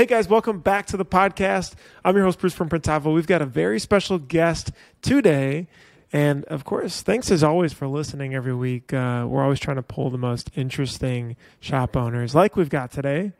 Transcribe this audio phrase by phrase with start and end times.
[0.00, 1.74] Hey guys, welcome back to the podcast.
[2.02, 3.12] I'm your host, Bruce from Printavo.
[3.12, 5.68] We've got a very special guest today.
[6.10, 8.94] And of course, thanks as always for listening every week.
[8.94, 13.32] Uh, we're always trying to pull the most interesting shop owners, like we've got today.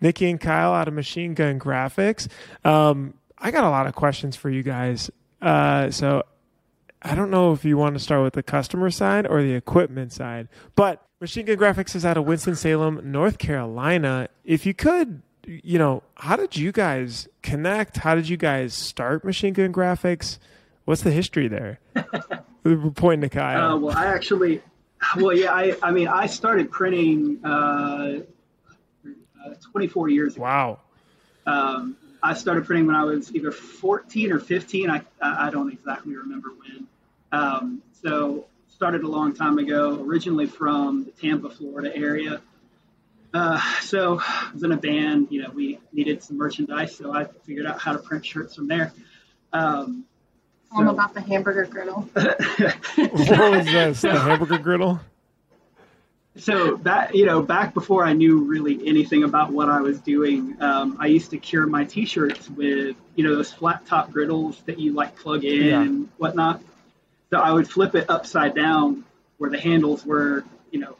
[0.00, 2.26] Nikki and Kyle out of Machine Gun Graphics.
[2.64, 5.08] Um, I got a lot of questions for you guys.
[5.40, 6.24] Uh, so
[7.00, 10.12] I don't know if you want to start with the customer side or the equipment
[10.12, 14.28] side, but Machine Gun Graphics is out of Winston-Salem, North Carolina.
[14.44, 17.98] If you could, you know, how did you guys connect?
[17.98, 20.38] How did you guys start Machine Gun Graphics?
[20.84, 21.80] What's the history there?
[22.64, 23.72] We're pointing to Kyle.
[23.72, 24.62] Uh, well, I actually,
[25.16, 28.20] well, yeah, I, I mean, I started printing uh,
[29.04, 30.42] uh, 24 years ago.
[30.42, 30.80] Wow.
[31.46, 34.90] Um, I started printing when I was either 14 or 15.
[34.90, 36.86] I, I don't exactly remember when.
[37.30, 42.40] Um, so started a long time ago, originally from the Tampa, Florida area.
[43.36, 47.24] Uh, so I was in a band, you know, we needed some merchandise, so I
[47.44, 48.92] figured out how to print shirts from there.
[49.52, 50.06] Um,
[50.70, 52.00] Tell them about the hamburger griddle.
[52.14, 54.00] what was this?
[54.00, 55.00] The hamburger griddle?
[56.38, 60.54] so that you know back before i knew really anything about what i was doing
[60.60, 64.78] um, i used to cure my t-shirts with you know those flat top griddles that
[64.78, 65.80] you like plug in Yeah.
[65.80, 66.60] and whatnot
[67.30, 69.04] so i would flip it upside down
[69.38, 70.96] where the handles were you know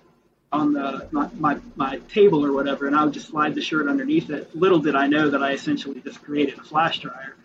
[0.57, 3.87] on the my, my, my table or whatever and i would just slide the shirt
[3.89, 7.37] underneath it little did i know that i essentially just created a flash dryer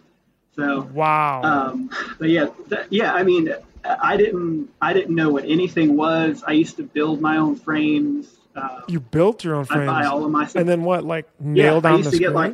[0.55, 1.41] so Wow.
[1.43, 1.89] um,
[2.19, 3.13] but yeah, th- yeah.
[3.13, 3.53] I mean,
[3.85, 6.43] I didn't, I didn't know what anything was.
[6.45, 8.27] I used to build my own frames.
[8.53, 9.89] Uh, you built your own frames.
[9.89, 10.49] I buy all of my.
[10.55, 11.05] and then what?
[11.05, 12.53] Like yeah, nail I used the to get like,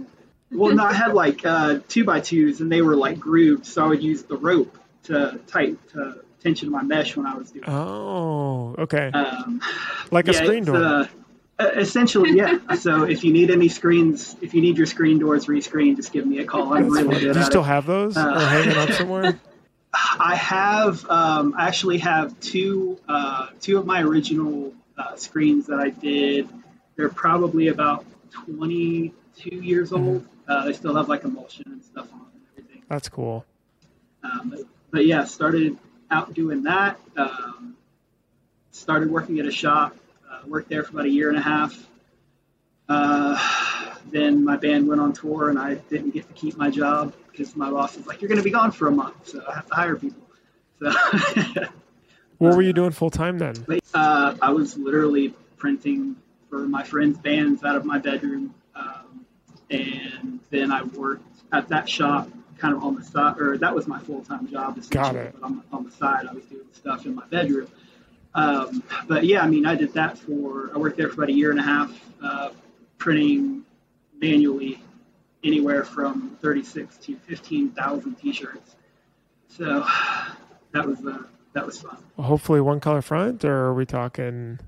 [0.52, 3.86] well, no, I had like uh, two by twos, and they were like grooved, so
[3.86, 7.52] I would use the rope to tight to tension to my mesh when I was
[7.52, 7.66] doing.
[7.68, 9.08] oh, okay.
[9.14, 9.62] Um,
[10.12, 10.78] like a yeah, screen door.
[10.78, 11.08] Uh,
[11.60, 12.76] essentially, yeah.
[12.76, 16.26] so if you need any screens, if you need your screen doors rescreened, just give
[16.26, 16.74] me a call.
[16.74, 17.34] I'm really good.
[17.34, 17.68] Do you still it.
[17.68, 19.40] have those Uh, or hanging up somewhere?
[20.20, 25.80] I have um, I actually have two uh, two of my original uh, screens that
[25.80, 26.48] I did.
[26.96, 28.06] They're probably about
[28.46, 30.28] 22 years old.
[30.48, 32.84] Uh, they still have like emulsion and stuff on them and everything.
[32.90, 33.46] That's cool.
[34.24, 34.60] Um, but,
[34.92, 35.78] but yeah, started
[36.12, 37.00] out doing that.
[37.16, 37.76] Um,
[38.72, 39.96] started working at a shop.
[40.30, 41.88] Uh, worked there for about a year and a half.
[42.90, 47.14] Uh, then my band went on tour, and I didn't get to keep my job
[47.32, 49.56] because my boss was like, "You're going to be gone for a month, so I
[49.56, 50.22] have to hire people."
[50.80, 50.92] So
[52.38, 53.56] What were you doing full time then?
[53.94, 56.16] uh, I was literally printing
[56.50, 59.26] for my friends' bands out of my bedroom, um,
[59.70, 63.88] and then I worked at that shop kind of on the side, or that was
[63.88, 64.78] my full time job.
[64.78, 65.36] essentially, it.
[65.40, 67.68] But on, on the side, I was doing stuff in my bedroom.
[68.34, 70.72] Um, but yeah, I mean, I did that for.
[70.74, 71.92] I worked there for about a year and a half,
[72.22, 72.50] uh,
[72.98, 73.64] printing
[74.20, 74.82] manually
[75.44, 78.76] anywhere from 36 to 15,000 t-shirts.
[79.50, 79.86] So
[80.72, 81.98] that was uh, that was fun.
[82.18, 84.60] Hopefully one color front, or are we talking?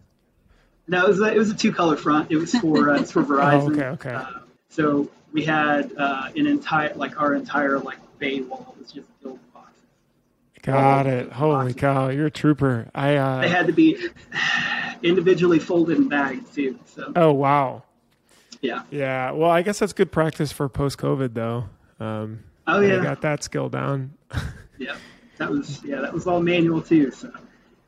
[0.88, 2.32] No, it was a, it was a two color front.
[2.32, 3.62] It was for uh, it's for Verizon.
[3.62, 4.14] Oh, okay, okay.
[4.14, 4.40] Uh,
[4.70, 9.34] so we had uh, an entire like our entire like bay wall was just filled
[9.40, 9.82] with boxes.
[10.62, 11.32] Got it.
[11.32, 11.74] Holy awesome.
[11.74, 12.90] cow, you're a trooper.
[12.94, 13.98] I uh They had to be
[15.04, 16.78] individually folded and bagged too.
[16.86, 17.84] So Oh wow.
[18.62, 18.84] yeah.
[18.92, 19.32] Yeah.
[19.32, 21.66] Well, I guess that's good practice for post COVID though.
[22.00, 23.02] Um Oh I yeah.
[23.04, 24.12] got that skill down.
[24.78, 24.96] Yeah.
[25.38, 26.00] That was yeah.
[26.00, 27.12] That was all manual too.
[27.12, 27.32] So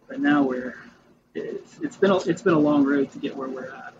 [0.09, 0.75] but now we're
[1.33, 3.93] it's it's been a, it's been a long road to get where we're at.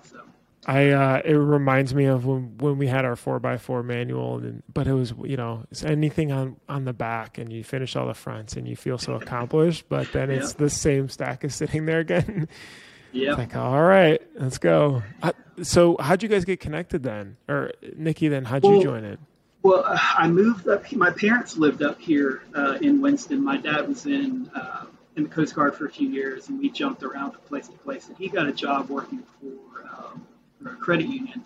[0.65, 4.37] I uh, it reminds me of when when we had our four x four manual,
[4.37, 7.95] and but it was you know it's anything on on the back, and you finish
[7.95, 9.85] all the fronts, and you feel so accomplished.
[9.89, 12.47] But then it's the same stack is sitting there again.
[13.11, 13.29] yeah.
[13.29, 15.01] It's like all right, let's go.
[15.23, 15.31] Uh,
[15.63, 18.27] so how'd you guys get connected then, or Nikki?
[18.27, 19.19] Then how'd you join it?
[19.63, 20.91] Well, I moved up.
[20.93, 23.43] My parents lived up here uh, in Winston.
[23.43, 24.85] My dad was in uh,
[25.15, 27.77] in the Coast Guard for a few years, and we jumped around from place to
[27.79, 28.07] place.
[28.07, 30.25] And he got a job working for, um,
[30.65, 31.43] a credit union,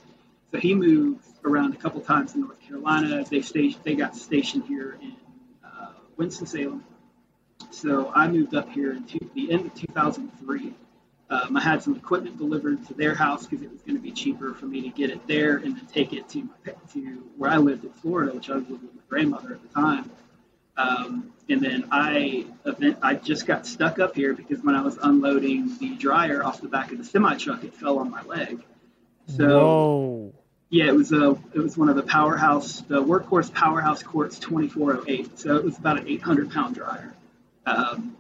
[0.52, 3.24] so he moved around a couple times in North Carolina.
[3.30, 5.16] They station, they got stationed here in
[5.64, 6.84] uh, Winston Salem.
[7.72, 10.74] So I moved up here in two, the end of 2003.
[11.30, 14.12] Um, I had some equipment delivered to their house because it was going to be
[14.12, 17.50] cheaper for me to get it there and then take it to my, to where
[17.50, 20.12] I lived in Florida, which I was living with my grandmother at the time.
[20.78, 24.98] Um, and then I event, I just got stuck up here because when I was
[25.02, 28.64] unloading the dryer off the back of the semi truck, it fell on my leg.
[29.28, 30.34] So Whoa!
[30.70, 35.40] yeah, it was a it was one of the powerhouse the workhorse powerhouse quartz 2408.
[35.40, 37.14] So it was about an 800 pound dryer.
[37.66, 38.16] Um,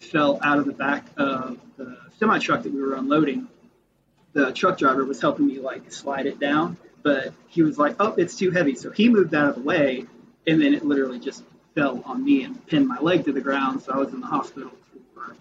[0.00, 3.48] fell out of the back of the semi truck that we were unloading.
[4.32, 8.14] The truck driver was helping me like slide it down, but he was like, "Oh,
[8.16, 10.06] it's too heavy," so he moved out of the way,
[10.46, 11.42] and then it literally just
[11.74, 13.82] fell on me and pinned my leg to the ground.
[13.82, 14.70] So I was in the hospital
[15.14, 15.34] for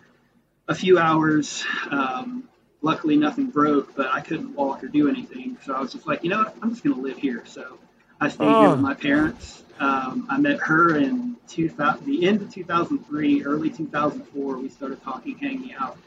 [0.67, 1.63] a few hours.
[1.91, 2.47] Um,
[2.81, 5.57] luckily, nothing broke, but I couldn't walk or do anything.
[5.65, 6.55] So I was just like, you know what?
[6.61, 7.43] I'm just going to live here.
[7.45, 7.77] So
[8.21, 8.71] I stayed here Oh.
[8.71, 9.63] with my parents.
[9.79, 14.57] Um, I met her in 2000, the end of 2003, early 2004.
[14.57, 15.97] We started talking, hanging out,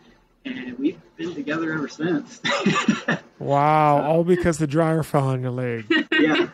[0.45, 2.41] and we've been together ever since.
[3.39, 5.87] Wow, all because the dryer fell on your leg.
[6.13, 6.47] yeah,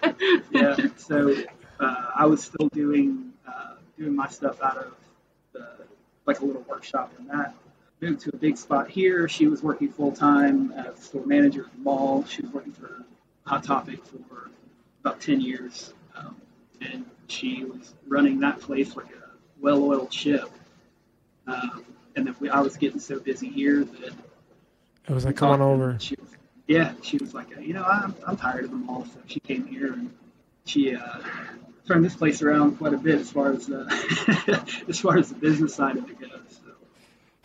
[0.53, 0.77] yeah.
[0.99, 1.35] So
[1.81, 4.95] uh, I was still doing uh, doing my stuff out of
[5.53, 5.67] the,
[6.27, 7.55] like a little workshop in that.
[8.01, 9.27] Moved to a big spot here.
[9.27, 12.25] She was working full time as store manager at the mall.
[12.27, 13.05] She was working for
[13.47, 14.51] Hot Topic for
[15.01, 16.37] about ten years, um,
[16.83, 20.51] and she was running that place like a well-oiled ship.
[21.47, 21.85] Um,
[22.17, 24.13] and then we, I was getting so busy here that
[25.09, 25.97] It was like, come on over.
[25.99, 26.31] She was,
[26.67, 29.05] yeah, she was like, you know, I'm, I'm tired of them all.
[29.05, 30.11] So she came here and
[30.65, 31.19] she uh,
[31.87, 33.89] turned this place around quite a bit as far as uh,
[34.89, 36.61] as far as the business side of it goes.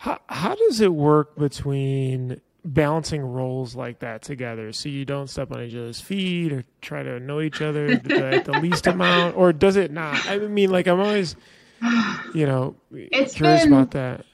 [0.04, 5.28] So, How, how does it work between balancing roles like that together so you don't
[5.28, 8.86] step on each other's feet or try to annoy each other at the, the least
[8.88, 9.36] amount?
[9.36, 10.26] Or does it not?
[10.28, 11.36] I mean, like, I'm always,
[12.34, 14.24] you know, It's curious been- about that.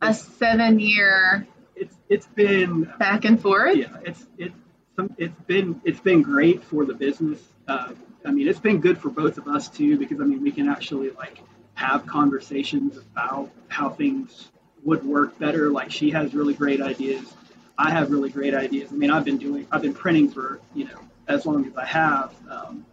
[0.00, 1.44] A seven year
[1.74, 3.74] it's it's been back and forth.
[3.76, 4.54] yeah, it's it's
[4.94, 7.40] some, it's been it's been great for the business.
[7.66, 7.94] Uh,
[8.24, 10.68] I mean, it's been good for both of us too because I mean we can
[10.68, 11.42] actually like
[11.74, 14.50] have conversations about how things
[14.84, 15.70] would work better.
[15.70, 17.34] Like she has really great ideas,
[17.78, 18.90] I have really great ideas.
[18.92, 21.84] I mean, I've been doing I've been printing for you know as long as I
[21.84, 22.84] have, um,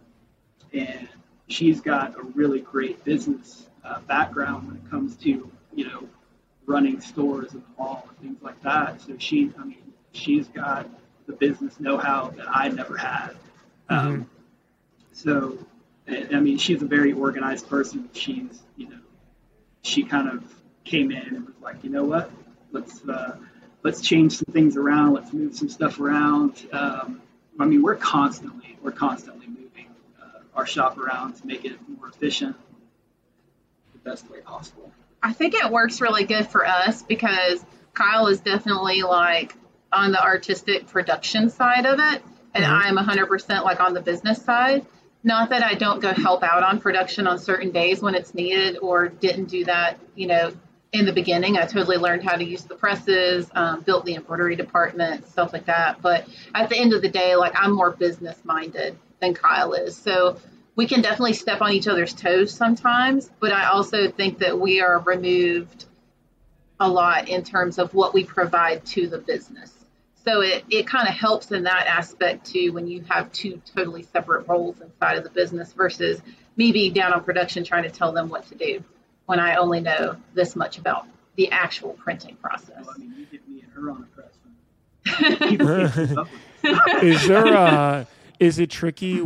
[0.72, 1.08] and
[1.48, 6.08] she's got a really great business uh, background when it comes to you know
[6.66, 9.00] running stores and the mall and things like that.
[9.00, 10.88] So she, I mean, she's got
[11.26, 13.30] the business know-how that I never had.
[13.88, 14.28] Um,
[15.12, 15.58] So,
[16.08, 18.08] I I mean, she's a very organized person.
[18.12, 18.98] She's, you know,
[19.82, 20.44] she kind of
[20.86, 22.30] came in and was like, you know what,
[22.72, 23.36] let's uh,
[23.82, 25.12] let's change some things around.
[25.12, 26.66] Let's move some stuff around.
[26.72, 27.20] Um,
[27.58, 29.86] I mean, we're constantly we're constantly moving
[30.22, 32.56] uh, our shop around to make it more efficient,
[33.92, 34.90] the best way possible.
[35.22, 39.54] I think it works really good for us because Kyle is definitely like
[39.92, 42.22] on the artistic production side of it,
[42.54, 42.70] and Mhm.
[42.70, 44.86] I'm 100% like on the business side.
[45.24, 48.78] Not that I don't go help out on production on certain days when it's needed
[48.80, 50.52] or didn't do that, you know,
[50.92, 51.56] in the beginning.
[51.56, 55.66] I totally learned how to use the presses, um, built the embroidery department, stuff like
[55.66, 56.00] that.
[56.00, 59.96] But at the end of the day, like I'm more business minded than Kyle is.
[59.96, 60.38] So
[60.74, 64.80] we can definitely step on each other's toes sometimes, but I also think that we
[64.80, 65.86] are removed
[66.78, 69.72] a lot in terms of what we provide to the business.
[70.24, 74.02] So it, it kind of helps in that aspect too when you have two totally
[74.02, 76.20] separate roles inside of the business versus
[76.56, 78.84] me being down on production trying to tell them what to do
[79.26, 81.06] when I only know this much about
[81.36, 82.76] the actual printing process.
[82.86, 84.32] Well, I mean, you get me and her on a press.
[85.28, 86.28] and People can't keep up
[86.62, 87.02] with us.
[87.02, 88.04] is there uh
[88.40, 89.22] is it tricky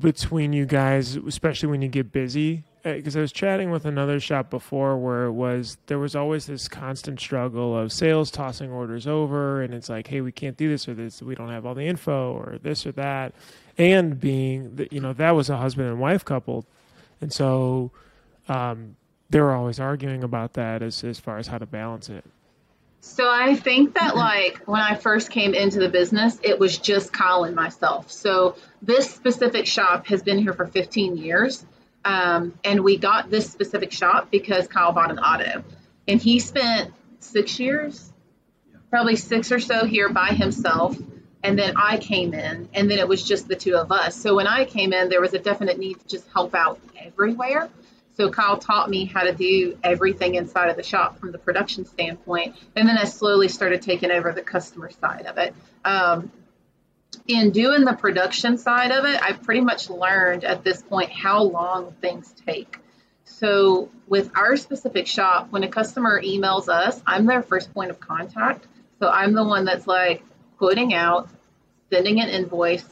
[0.00, 4.48] between you guys especially when you get busy because i was chatting with another shop
[4.48, 9.60] before where it was there was always this constant struggle of sales tossing orders over
[9.62, 11.84] and it's like hey we can't do this or this we don't have all the
[11.86, 13.34] info or this or that
[13.76, 16.64] and being that you know that was a husband and wife couple
[17.20, 17.90] and so
[18.48, 18.94] um
[19.34, 22.24] they were always arguing about that as as far as how to balance it
[23.00, 27.12] So I think that like when I first came into the business, it was just
[27.12, 28.12] Kyle and myself.
[28.12, 31.66] So this specific shop has been here for 15 years.
[32.04, 35.64] Um, and we got this specific shop because Kyle bought an auto.
[36.06, 38.12] And he spent six years,
[38.88, 40.96] probably six or so here by himself.
[41.42, 44.16] And then I came in, and then it was just the two of us.
[44.16, 47.68] So when I came in, there was a definite need to just help out everywhere.
[48.16, 51.84] So Kyle taught me how to do everything inside of the shop from the production
[51.84, 55.54] standpoint, and then I slowly started taking over the customer side of it.
[55.84, 56.30] Um,
[57.26, 61.42] in doing the production side of it, I pretty much learned at this point how
[61.42, 62.78] long things take.
[63.24, 67.98] So with our specific shop, when a customer emails us, I'm their first point of
[67.98, 68.66] contact.
[69.00, 70.22] So I'm the one that's like
[70.58, 71.28] quoting out,
[71.90, 72.84] sending an invoice,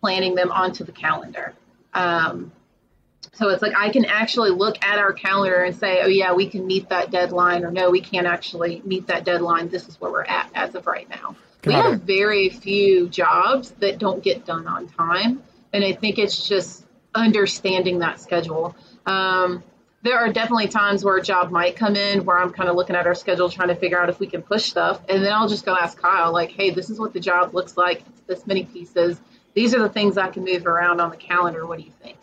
[0.00, 1.54] planning them onto the calendar.
[1.94, 2.52] Um,
[3.32, 6.48] so it's like I can actually look at our calendar and say, oh, yeah, we
[6.48, 9.68] can meet that deadline, or no, we can't actually meet that deadline.
[9.68, 11.36] This is where we're at as of right now.
[11.64, 12.02] we Got have it.
[12.02, 15.42] very few jobs that don't get done on time.
[15.72, 16.84] And I think it's just
[17.14, 18.74] understanding that schedule.
[19.06, 19.62] Um,
[20.02, 22.96] there are definitely times where a job might come in where I'm kind of looking
[22.96, 25.00] at our schedule, trying to figure out if we can push stuff.
[25.08, 27.76] And then I'll just go ask Kyle, like, hey, this is what the job looks
[27.76, 28.00] like.
[28.08, 29.20] It's this many pieces.
[29.54, 31.66] these are the things I can move around on the calendar.
[31.66, 32.16] What do you think?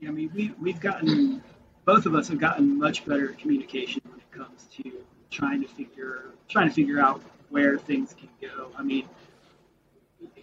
[0.00, 1.42] Yeah, I mean, we, we've gotten,
[1.84, 4.92] both of us have gotten much better at communication when it comes to
[5.30, 8.72] trying to figure, trying to figure out where things can go.
[8.76, 9.06] I mean,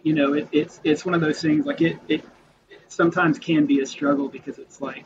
[0.04, 2.24] you know, it, it's, it's one of those things like it, it,
[2.70, 5.06] it sometimes can be a struggle because it's like,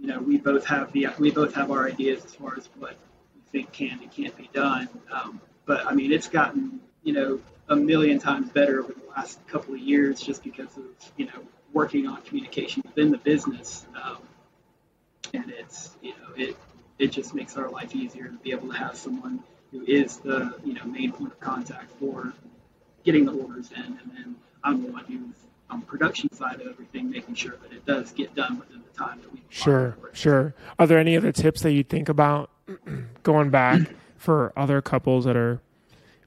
[0.00, 2.96] you know, we both have the, we both have our ideas as far as what
[3.36, 4.88] we think can and can't be done.
[5.12, 9.46] Um, but I mean, it's gotten, you know, a million times better over the last
[9.46, 10.84] couple of years just because of,
[11.16, 13.86] you know, working on communication within the business.
[14.02, 14.18] Um,
[15.34, 16.56] and it's, you know, it,
[16.98, 20.54] it just makes our life easier to be able to have someone who is the,
[20.64, 22.32] you know, main point of contact for
[23.04, 23.82] getting the orders in.
[23.82, 25.34] And then I'm the one who's
[25.70, 28.98] on the production side of everything, making sure that it does get done within the
[28.98, 30.54] time that we Sure, sure.
[30.78, 32.50] Are there any other tips that you think about
[33.22, 33.80] going back
[34.16, 35.60] for other couples that are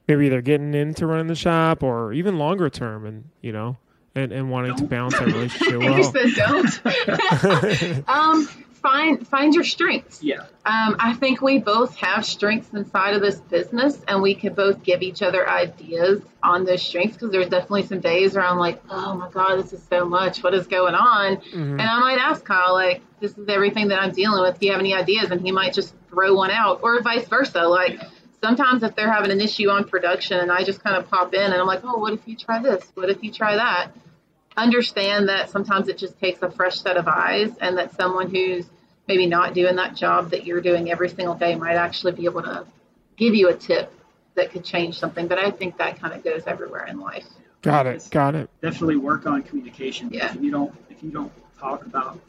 [0.06, 3.76] maybe they're getting into running the shop or even longer term and, you know,
[4.16, 4.88] and, and wanting to Don't.
[4.90, 6.02] balance that relationship You well?
[6.12, 8.08] said don't.
[8.08, 8.46] um,
[8.82, 10.22] find find your strengths.
[10.22, 10.40] Yeah.
[10.64, 14.82] Um, I think we both have strengths inside of this business, and we can both
[14.82, 17.16] give each other ideas on those strengths.
[17.16, 20.42] Because there's definitely some days where I'm like, "Oh my God, this is so much.
[20.42, 21.52] What is going on?" Mhm.
[21.72, 24.58] And I might ask Kyle, like, "This is everything that I'm dealing with.
[24.58, 27.62] Do you have any ideas?" And he might just throw one out, or vice versa.
[27.66, 28.00] Like
[28.42, 31.40] sometimes if they're having an issue on production, and I just kind of pop in,
[31.42, 32.84] and I'm like, "Oh, what if you try this?
[32.94, 33.88] What if you try that?"
[34.56, 38.66] Understand that sometimes it just takes a fresh set of eyes, and that someone who's
[39.06, 42.42] maybe not doing that job that you're doing every single day might actually be able
[42.42, 42.66] to
[43.16, 43.92] give you a tip
[44.34, 45.26] that could change something.
[45.26, 47.24] But I think that kind of goes everywhere in life.
[47.62, 48.06] Got it.
[48.10, 48.50] Got it.
[48.62, 50.10] Definitely work on communication.
[50.12, 50.34] Yeah.
[50.34, 52.20] If you don't, if you don't talk about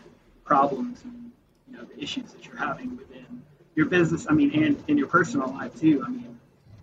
[0.43, 1.31] problems and
[1.69, 3.43] you know the issues that you're having within
[3.75, 6.39] your business, I mean, and in your personal life too, I mean,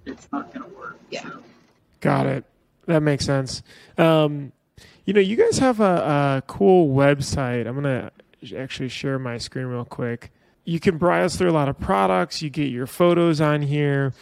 [0.06, 0.98] it's not going to work.
[1.10, 1.22] Yeah.
[1.22, 1.42] So,
[2.00, 2.44] Got it.
[2.86, 3.62] That makes sense.
[3.96, 4.52] Um,
[5.04, 5.84] you know, you guys have a,
[6.38, 7.66] a cool website.
[7.66, 8.10] I'm gonna
[8.56, 10.32] actually share my screen real quick.
[10.64, 12.40] You can browse through a lot of products.
[12.40, 14.14] You get your photos on here.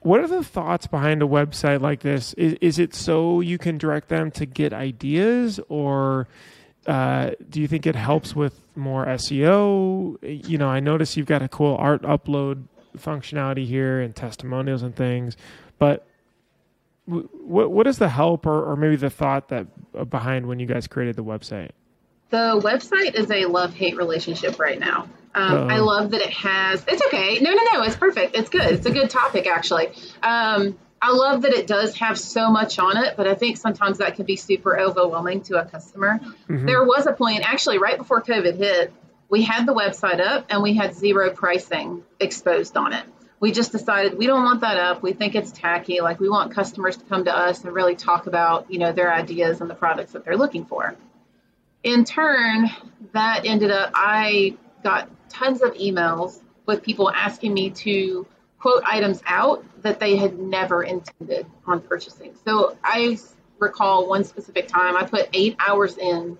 [0.00, 2.32] What are the thoughts behind a website like this?
[2.34, 6.26] Is, is it so you can direct them to get ideas, or
[6.86, 10.16] uh, do you think it helps with more SEO?
[10.22, 12.64] You know, I notice you've got a cool art upload
[12.96, 15.36] functionality here and testimonials and things,
[15.78, 16.06] but
[17.04, 19.66] what what is the help or, or maybe the thought that
[20.08, 21.70] behind when you guys created the website?
[22.30, 25.08] The website is a love hate relationship right now.
[25.34, 26.84] Um, I love that it has.
[26.88, 27.38] It's okay.
[27.40, 27.82] No, no, no.
[27.82, 28.36] It's perfect.
[28.36, 28.62] It's good.
[28.62, 29.88] It's a good topic, actually.
[30.22, 33.98] Um, I love that it does have so much on it, but I think sometimes
[33.98, 36.20] that can be super overwhelming to a customer.
[36.48, 36.66] Mhm.
[36.66, 38.92] There was a point, actually, right before COVID hit,
[39.28, 43.04] we had the website up and we had zero pricing exposed on it.
[43.40, 45.02] We just decided we don't want that up.
[45.02, 46.00] We think it's tacky.
[46.00, 49.12] Like we want customers to come to us and really talk about, you know, their
[49.12, 50.94] ideas and the products that they're looking for.
[51.82, 52.70] In turn,
[53.12, 58.26] that ended up I got tons of emails with people asking me to
[58.58, 62.34] quote items out that they had never intended on purchasing.
[62.44, 63.18] So I
[63.58, 66.38] recall one specific time I put eight hours in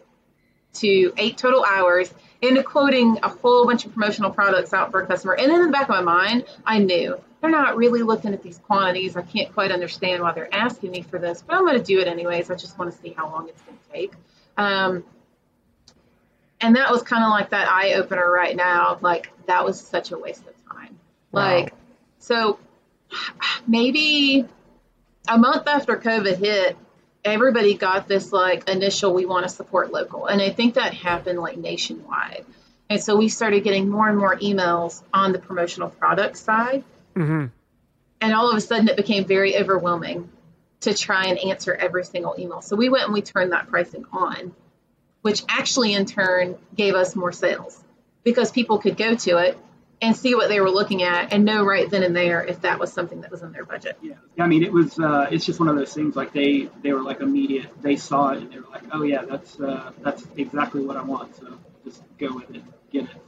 [0.74, 5.06] to eight total hours into quoting a whole bunch of promotional products out for a
[5.06, 5.34] customer.
[5.34, 8.58] And in the back of my mind, I knew they're not really looking at these
[8.58, 9.16] quantities.
[9.16, 12.00] I can't quite understand why they're asking me for this, but I'm going to do
[12.00, 12.50] it anyways.
[12.50, 14.12] I just want to see how long it's going to take.
[14.56, 15.04] Um,
[16.60, 18.98] and that was kind of like that eye opener right now.
[19.00, 20.98] Like, that was such a waste of time.
[21.32, 21.42] Wow.
[21.42, 21.74] Like,
[22.18, 22.58] so
[23.66, 24.46] maybe
[25.28, 26.76] a month after COVID hit,
[27.24, 30.26] everybody got this like initial we want to support local.
[30.26, 32.44] And I think that happened like nationwide.
[32.88, 36.84] And so we started getting more and more emails on the promotional product side.
[37.14, 37.46] hmm
[38.20, 40.28] And all of a sudden it became very overwhelming
[40.80, 42.62] to try and answer every single email.
[42.62, 44.54] So we went and we turned that pricing on,
[45.22, 47.82] which actually in turn gave us more sales
[48.24, 49.58] because people could go to it
[50.02, 52.78] and see what they were looking at and know right then and there if that
[52.78, 53.98] was something that was in their budget.
[54.02, 54.98] Yeah, I mean, it was.
[54.98, 56.16] Uh, it's just one of those things.
[56.16, 57.66] Like they, they were like immediate.
[57.82, 61.02] They saw it and they were like, "Oh yeah, that's uh, that's exactly what I
[61.02, 63.10] want." So just go with it, get it.
[63.12, 63.20] So,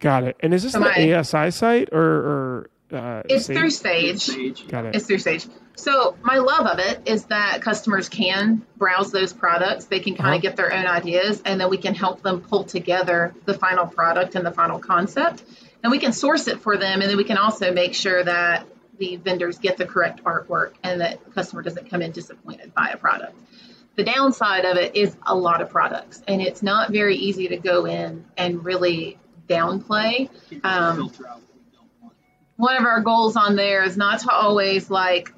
[0.00, 0.36] Got it.
[0.40, 3.56] And is this So the my- ASI site or, or uh, It's Sage?
[3.58, 4.20] through Sage.
[4.22, 4.68] Sage.
[4.68, 4.94] Got it.
[4.96, 5.46] It's through Sage.
[5.78, 9.84] So my love of it is that customers can browse those products.
[9.84, 10.36] They can kind Uh-huh.
[10.36, 13.86] of get their own ideas, and then we can help them pull together the final
[13.86, 15.44] product and the final concept.
[15.84, 18.66] And we can source it for them, and then we can also make sure that
[18.98, 22.88] the vendors get the correct artwork and that the customer doesn't come in disappointed by
[22.92, 23.34] a product.
[23.94, 27.56] The downside of it is a lot of products, and it's not very easy to
[27.56, 29.16] go in and really
[29.48, 32.14] downplay Can't Um, filter out what we don't want.
[32.56, 35.32] one of our goals on there is not to always like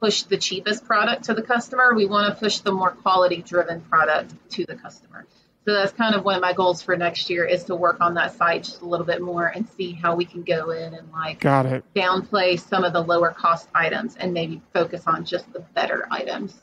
[0.00, 1.94] push the cheapest product to the customer.
[1.94, 5.26] We want to push the more quality driven product to the customer.
[5.66, 8.14] So that's kind of one of my goals for next year is to work on
[8.14, 11.10] that site just a little bit more and see how we can go in and
[11.12, 11.84] like Got it.
[11.94, 16.58] downplay some of the lower cost items and maybe focus on just the better items.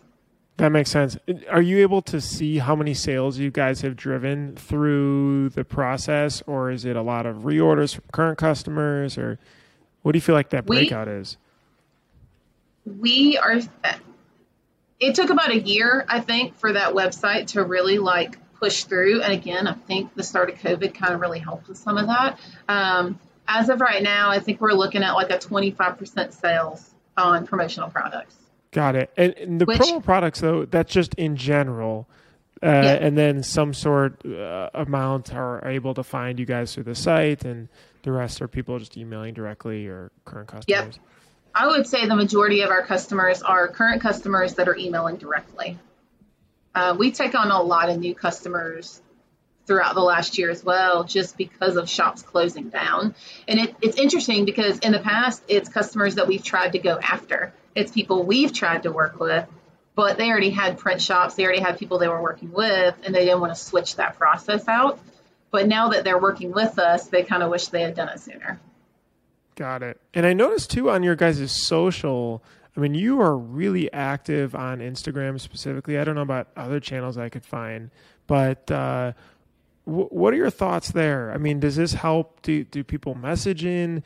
[0.57, 1.17] That makes sense.
[1.51, 6.41] Are you able to see how many sales you guys have driven through the process,
[6.47, 9.37] or is it a lot of reorders from current customers, or
[10.01, 11.37] what do you feel like that We- breakout is?
[12.85, 13.59] We are
[14.99, 19.21] it took about a year i think for that website to really like push through
[19.21, 22.07] and again i think the start of covid kind of really helped with some of
[22.07, 22.39] that
[22.69, 27.45] um, as of right now i think we're looking at like a 25% sales on
[27.45, 28.35] promotional products
[28.71, 29.09] Got it.
[29.15, 32.09] And, and the Which- promo products, though, that's just in general.
[32.61, 32.91] Uh, Yeah.
[32.95, 37.45] And then some sort uh, amount are able to find you guys through the site,
[37.45, 37.69] and
[38.03, 40.99] the rest are people just emailing directly or current customers.
[41.55, 45.77] I would say the majority of our customers are current customers that are emailing directly
[46.75, 49.01] uh, we take on a lot of new customers
[49.65, 53.15] throughout the last year as well, just because of shops closing down.
[53.47, 56.99] And it, it's interesting because in the past, it's customers that we've tried to go
[57.01, 57.53] after.
[57.73, 59.47] It's people we've tried to work with,
[59.95, 63.15] but they already had print shops, they already had people they were working with, and
[63.15, 64.99] they didn't want to switch that process out.
[65.51, 68.19] But now that they're working with us, they kind of wish they had done it
[68.19, 68.59] sooner.
[69.55, 69.99] Got it.
[70.13, 72.43] And I noticed too on your guys' social,
[72.75, 75.97] I mean, you are really active on Instagram specifically.
[75.97, 77.89] I don't know about other channels I could find,
[78.27, 79.13] but uh,
[79.85, 81.31] w- what are your thoughts there?
[81.31, 82.41] I mean, does this help?
[82.41, 84.03] Do, do people message in?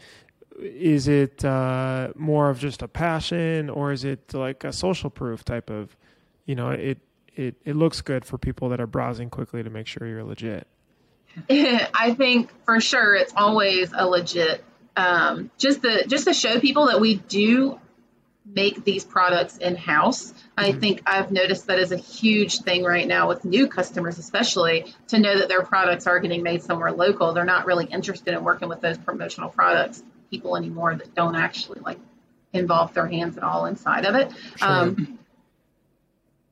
[0.60, 5.44] Is it uh, more of just a passion or is it like a social proof
[5.44, 5.98] type of,
[6.46, 7.00] you know, it,
[7.36, 10.68] it, it looks good for people that are browsing quickly to make sure you're legit.
[11.50, 14.63] I think for sure it's always a legit
[15.00, 17.79] um, just the just to show people that we do
[18.46, 20.34] make these products in house.
[20.58, 24.94] I think I've noticed that is a huge thing right now with new customers, especially
[25.09, 27.33] to know that their products are getting made somewhere local.
[27.33, 31.79] They're not really interested in working with those promotional products people anymore that don't actually
[31.79, 32.00] like
[32.53, 34.31] involve their hands at all inside of it.
[34.62, 35.19] Um,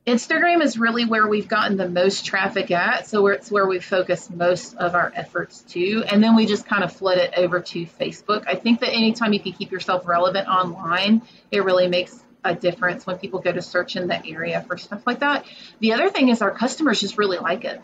[0.08, 4.30] Instagram is really where we've gotten the most traffic at, so it's where we focus
[4.30, 7.86] most of our efforts to, and then we just kind of flood it over to
[7.86, 8.46] Facebook.
[8.48, 13.06] I think that anytime you can keep yourself relevant online, it really makes a difference
[13.06, 15.46] when people go to search in the area for stuff like that.
[15.82, 17.82] The other thing is our customers just really like it.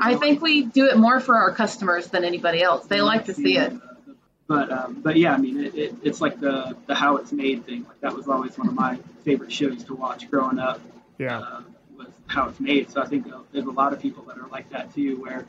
[0.00, 2.86] I think we do it more for our customers than anybody else.
[2.86, 3.72] They like to see it.
[4.48, 7.64] But um, but yeah, I mean, it, it, it's like the the how it's made
[7.64, 7.84] thing.
[7.86, 10.80] Like that was always one of my favorite shows to watch growing up.
[11.20, 11.38] Yeah.
[11.38, 11.60] Uh,
[11.98, 12.90] was how it's made.
[12.90, 15.44] So I think there's a lot of people that are like that too, where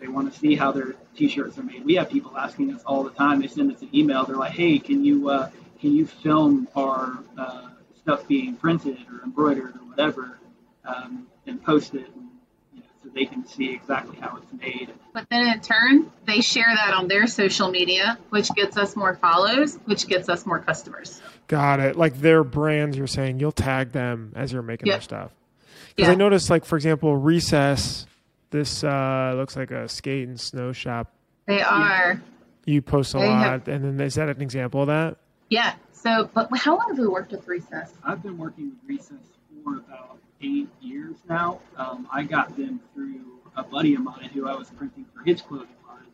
[0.00, 1.84] they want to see how their T-shirts are made.
[1.84, 3.40] We have people asking us all the time.
[3.40, 4.24] They send us an email.
[4.24, 5.50] They're like, "Hey, can you uh,
[5.80, 7.68] can you film our uh,
[8.02, 10.38] stuff being printed or embroidered or whatever,
[10.84, 12.28] um, and post it, and,
[12.72, 16.40] you know, so they can see exactly how it's made." But then in turn, they
[16.40, 20.58] share that on their social media, which gets us more follows, which gets us more
[20.58, 21.22] customers.
[21.46, 21.96] Got it.
[21.96, 24.94] Like their brands, you're saying you'll tag them as you're making Yeah.
[24.94, 25.32] their stuff.
[25.94, 26.18] Because I Yeah.
[26.18, 28.06] noticed, like for example, Recess.
[28.50, 31.12] This uh, looks like a skate and snow shop.
[31.46, 32.20] They are.
[32.66, 35.16] You post a They lot, have- and then is that an example of that?
[35.50, 35.74] Yeah.
[35.92, 37.92] So, but how long have we worked with Recess?
[38.04, 39.18] I've been working with Recess
[39.64, 41.60] for about eight years now.
[41.76, 45.40] Um, I got them through a buddy of mine who I was printing for his
[45.40, 46.06] clothing line.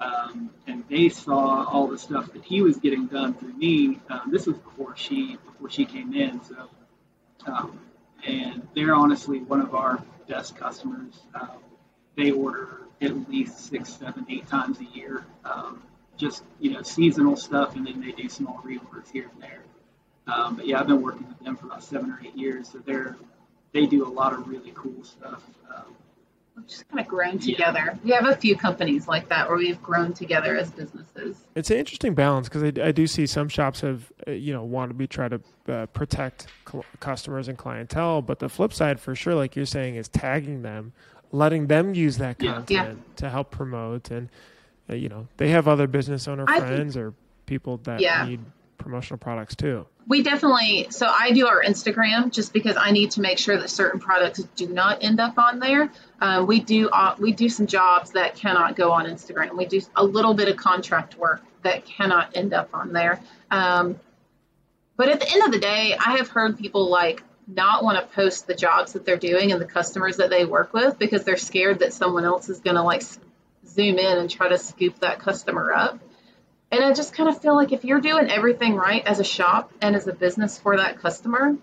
[0.00, 3.98] Um, and they saw all the stuff that he was getting done through me.
[4.08, 6.68] Um, this was before she before she came in, so
[7.46, 7.80] um,
[8.24, 11.14] and they're honestly one of our best customers.
[11.34, 11.58] Um,
[12.16, 15.24] they order at least six, seven, eight times a year.
[15.44, 15.82] Um,
[16.16, 19.62] just you know seasonal stuff, and then they do small reorders here and there.
[20.26, 22.78] Um, but yeah, I've been working with them for about seven or eight years, so
[22.84, 23.16] they're
[23.72, 25.42] they do a lot of really cool stuff.
[25.74, 25.82] Um,
[26.56, 27.54] We've just kind of grown Yeah.
[27.54, 27.98] together.
[28.02, 31.36] We have a few companies like that where we've grown together as businesses.
[31.54, 34.64] It's an interesting balance because I, I do see some shops have uh, you know
[34.64, 38.98] want to be try to uh, protect cl- customers and clientele, but the flip side
[38.98, 40.92] for sure, like you're saying, is tagging them,
[41.30, 42.54] letting them use that Yeah.
[42.54, 44.28] content to help promote, and
[44.90, 47.14] uh, you know they have other business owner I think- friends or
[47.46, 48.26] people that Yeah.
[48.26, 48.40] need
[48.78, 49.86] promotional products too.
[50.06, 53.68] We definitely, so I do our Instagram just because I need to make sure that
[53.68, 55.90] certain products do not end up on there.
[56.20, 59.56] Um, we do uh, we do some jobs that cannot go on Instagram.
[59.56, 63.20] We do a little bit of contract work that cannot end up on there.
[63.50, 64.00] Um,
[64.96, 68.14] but at the end of the day, I have heard people like not want to
[68.14, 71.36] post the jobs that they're doing and the customers that they work with because they're
[71.36, 73.02] scared that someone else is going to like
[73.66, 75.98] zoom in and try to scoop that customer up.
[76.70, 79.72] And I just kind of feel like if you're doing everything right as a shop
[79.80, 81.56] and as a business for that customer,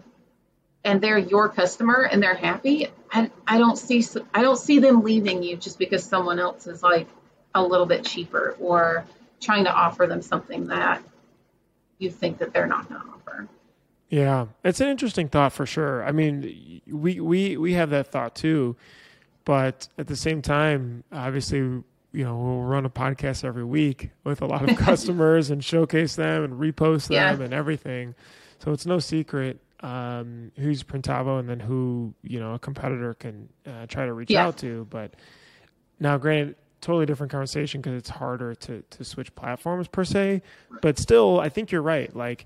[0.84, 5.02] and they're your customer and they're happy, I, I don't see I don't see them
[5.02, 7.08] leaving you just because someone else is like
[7.54, 9.06] a little bit cheaper or
[9.42, 11.02] trying to offer them something that
[11.98, 13.48] you think that they're not going to offer.
[14.10, 16.04] Yeah, it's an interesting thought for sure.
[16.04, 18.76] I mean, we we we have that thought too,
[19.44, 21.84] but at the same time, obviously,
[22.16, 26.16] you know, we'll run a podcast every week with a lot of customers and showcase
[26.16, 27.44] them and repost them yeah.
[27.44, 28.16] and everything.
[28.60, 33.50] So it's no secret um, who's Printavo and then who you know a competitor can
[33.66, 34.48] uh, try to reach yeah.
[34.48, 34.88] out to.
[34.90, 35.16] But
[36.00, 40.42] now, granted, totally different conversation because it's harder to to switch platforms per se.
[40.82, 42.16] But still, I think you're right.
[42.16, 42.46] Like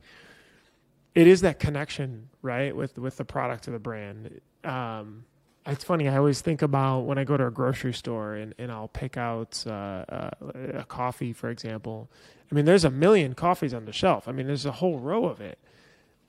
[1.14, 4.42] it is that connection, right, with with the product or the brand.
[4.64, 5.26] Um,
[5.72, 6.08] it's funny.
[6.08, 9.18] I always think about when I go to a grocery store and, and I'll pick
[9.18, 10.30] out uh, uh,
[10.74, 12.10] a coffee, for example.
[12.52, 14.28] I mean, there's a million coffees on the shelf.
[14.28, 15.60] I mean, there's a whole row of it.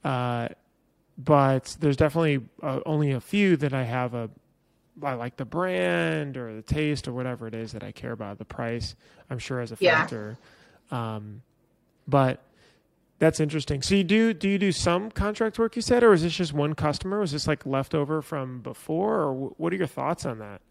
[0.05, 0.49] Uh,
[1.17, 4.31] but there's definitely uh, only a few that I have a
[5.03, 8.39] I like the brand or the taste or whatever it is that I care about.
[8.39, 8.95] The price,
[9.31, 10.37] I'm sure, as a factor.
[10.91, 11.17] Yeah.
[11.17, 11.43] Um,
[12.07, 12.41] but
[13.21, 13.83] that's interesting.
[13.83, 15.77] So you do do you do some contract work?
[15.77, 17.21] You said, or is this just one customer?
[17.21, 20.63] Was this like leftover from before, or what are your thoughts on that?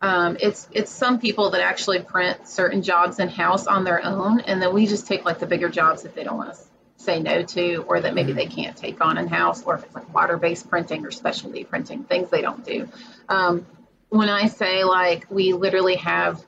[0.00, 4.40] Um, it's it's some people that actually print certain jobs in house on their own,
[4.40, 6.60] and then we just take like the bigger jobs that they don't want to
[6.98, 8.38] say no to, or that maybe mm-hmm.
[8.38, 11.64] they can't take on in house, or if it's like water based printing or specialty
[11.64, 12.86] printing, things they don't do.
[13.30, 13.66] Um,
[14.10, 16.44] when I say like we literally have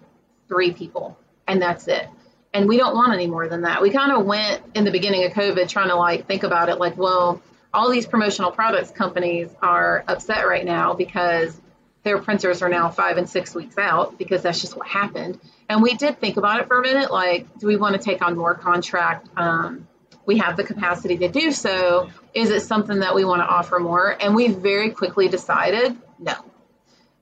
[0.48, 2.06] three people and that's it
[2.52, 3.80] and we don't want any more than that.
[3.80, 6.78] We kind of went in the beginning of COVID trying to like think about it
[6.78, 7.40] like, well,
[7.72, 11.58] all these promotional products companies are upset right now because
[12.02, 15.38] their printers are now five and six weeks out because that's just what happened.
[15.68, 18.22] And we did think about it for a minute like, do we want to take
[18.22, 19.28] on more contract?
[19.36, 19.86] Um,
[20.26, 22.10] we have the capacity to do so.
[22.34, 24.16] Is it something that we want to offer more?
[24.20, 26.34] And we very quickly decided no.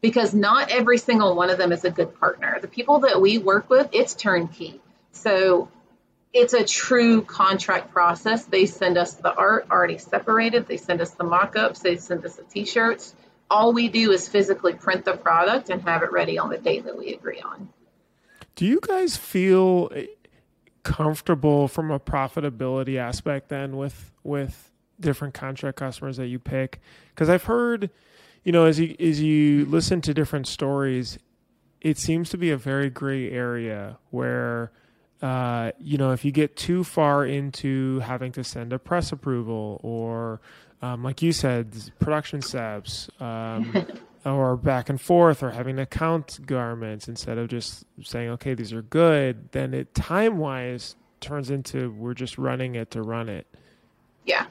[0.00, 2.58] Because not every single one of them is a good partner.
[2.60, 4.80] The people that we work with, it's turnkey
[5.18, 5.68] so
[6.32, 8.44] it's a true contract process.
[8.44, 12.24] They send us the art already separated, they send us the mock ups, they send
[12.24, 13.14] us the t shirts.
[13.50, 16.84] All we do is physically print the product and have it ready on the date
[16.84, 17.70] that we agree on.
[18.56, 19.90] Do you guys feel
[20.82, 26.80] comfortable from a profitability aspect then with with different contract customers that you pick?
[27.10, 27.90] Because I've heard,
[28.44, 31.18] you know, as you as you listen to different stories,
[31.80, 34.72] it seems to be a very gray area where
[35.22, 39.80] uh, you know, if you get too far into having to send a press approval
[39.82, 40.40] or,
[40.80, 43.86] um, like you said, production steps, um,
[44.24, 48.72] or back and forth, or having to count garments instead of just saying, okay, these
[48.72, 53.46] are good, then it time wise turns into we're just running it to run it.
[54.24, 54.46] Yeah.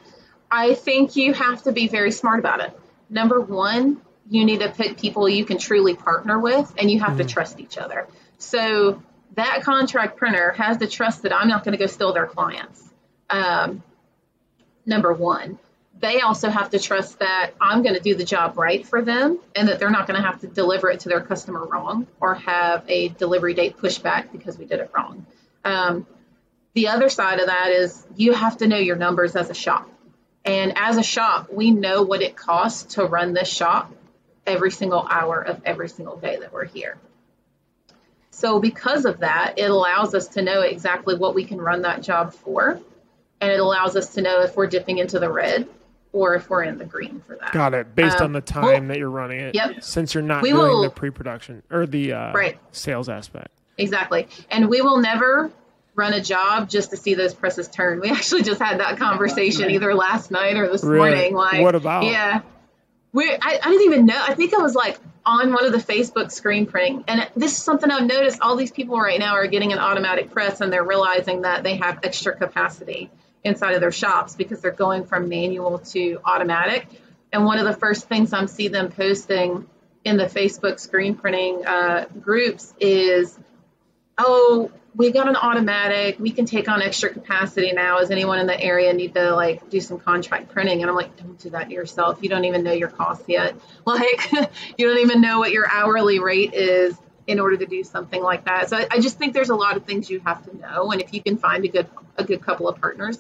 [0.52, 2.78] I think you have to be very smart about it.
[3.10, 7.12] Number one, you need to pick people you can truly partner with, and you have
[7.12, 7.20] mm-hmm.
[7.20, 8.08] to trust each other.
[8.38, 9.02] So
[9.38, 12.84] that contract printer has to trust that I'm not going to go steal their clients.
[13.30, 13.84] Um,
[14.86, 15.60] number one.
[16.00, 19.40] They also have to trust that I'm going to do the job right for them
[19.56, 22.36] and that they're not going to have to deliver it to their customer wrong or
[22.36, 25.26] have a delivery date pushback because we did it wrong.
[25.64, 26.06] Um,
[26.74, 29.90] the other side of that is you have to know your numbers as a shop.
[30.46, 33.92] And as a shop, we know what it costs to run this shop
[34.46, 36.98] every single hour of every single day that we're here.
[38.38, 42.04] So because of that, it allows us to know exactly what we can run that
[42.04, 42.80] job for.
[43.42, 45.68] And it allows us to know if we're dipping into the red
[46.14, 47.52] or if we're in the green for that.
[47.52, 47.96] Got it.
[47.96, 49.56] Based um, on the time well, that you're running it.
[49.56, 49.84] Yep.
[49.84, 52.60] Since you're not we doing will, the pre-production or the uh, right.
[52.72, 53.50] sales aspect.
[53.80, 54.28] Exactly.
[54.52, 55.52] And we will never
[55.96, 58.00] run a job just to see those presses turn.
[58.02, 61.10] We actually just had that conversation either last night or this really?
[61.10, 61.34] morning.
[61.34, 62.04] Like, what about?
[62.04, 62.42] Yeah.
[63.14, 64.20] We I, I didn't even know.
[64.22, 67.04] I think I was like on one of the Facebook screen printing.
[67.08, 70.32] And this is something I've noticed all these people right now are getting an automatic
[70.32, 73.12] press and they're realizing that they have extra capacity
[73.44, 76.88] inside of their shops because they're going from manual to automatic.
[77.34, 79.68] And one of the first things I'm see them posting
[80.06, 83.38] in the Facebook screen printing uh, groups is,
[84.18, 86.20] oh, we got an automatic.
[86.20, 88.00] We can take on extra capacity now.
[88.00, 90.82] Does anyone in the area need to like do some contract printing?
[90.82, 92.18] And I'm like, don't do that to yourself.
[92.24, 93.56] You don't even know your cost yet.
[93.86, 94.32] Like,
[94.78, 98.44] you don't even know what your hourly rate is in order to do something like
[98.46, 98.70] that.
[98.70, 100.92] So I, I just think there's a lot of things you have to know.
[100.92, 103.18] And if you can find a good a good couple of partners,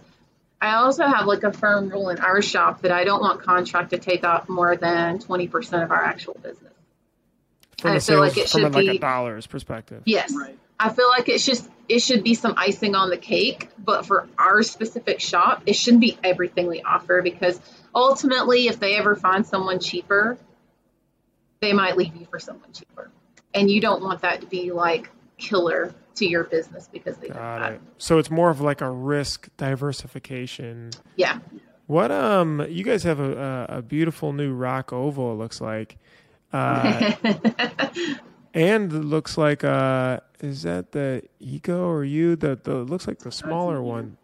[0.59, 3.91] I also have like a firm rule in our shop that I don't want contract
[3.91, 6.73] to take up more than 20% of our actual business.
[7.79, 10.01] from I a feel sales like it from a, should like a be- dollars perspective.
[10.05, 10.33] Yes.
[10.35, 10.57] Right.
[10.79, 14.27] I feel like it's just it should be some icing on the cake, but for
[14.37, 17.59] our specific shop, it shouldn't be everything we offer because
[17.95, 20.37] ultimately if they ever find someone cheaper,
[21.61, 23.09] they might leave you for someone cheaper.
[23.53, 27.59] And you don't want that to be like killer to your business because they Got
[27.59, 27.71] that.
[27.73, 27.81] it.
[27.97, 30.91] So it's more of like a risk diversification.
[31.15, 31.39] Yeah.
[31.87, 35.31] What um, you guys have a a, a beautiful new ROQ oval.
[35.31, 35.97] It looks like,
[36.51, 37.13] uh,
[38.53, 42.35] and looks like uh, is that the ego or you?
[42.35, 44.17] The the looks like the smaller one,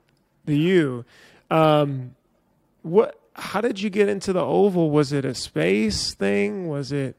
[0.45, 1.06] the you
[1.49, 2.15] Um,
[2.82, 3.19] what?
[3.36, 4.91] How did you get into the oval?
[4.91, 6.67] Was it a space thing?
[6.67, 7.15] Was it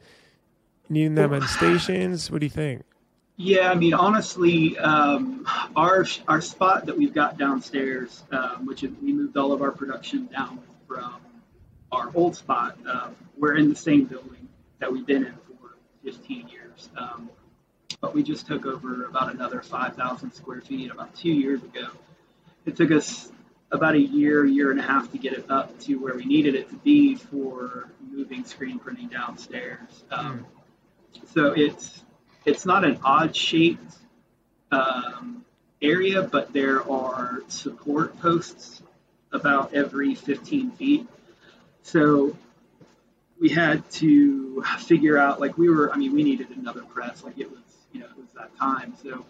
[0.88, 2.30] needing them in stations?
[2.30, 2.82] What do you think?
[3.36, 8.92] Yeah, I mean, honestly, um, our our spot that we've got downstairs, um, which is
[9.02, 11.16] we moved all of our production down from
[11.90, 12.78] our old spot.
[12.86, 17.28] Um, we're in the same building that we've been in for 15 years, um,
[18.00, 21.88] but we just took over about another 5,000 square feet about two years ago.
[22.66, 23.30] It took us
[23.70, 26.54] about a year, year and a half to get it up to where we needed
[26.54, 30.04] it to be for moving screen printing downstairs.
[30.10, 30.46] Um,
[31.32, 32.02] so it's
[32.44, 33.94] it's not an odd shaped
[34.70, 35.44] um,
[35.80, 38.82] area, but there are support posts
[39.32, 41.06] about every 15 feet.
[41.82, 42.36] So
[43.40, 47.38] we had to figure out, like we were, I mean, we needed another press, like
[47.38, 47.60] it was,
[47.92, 48.94] you know, it was that time.
[49.02, 49.24] So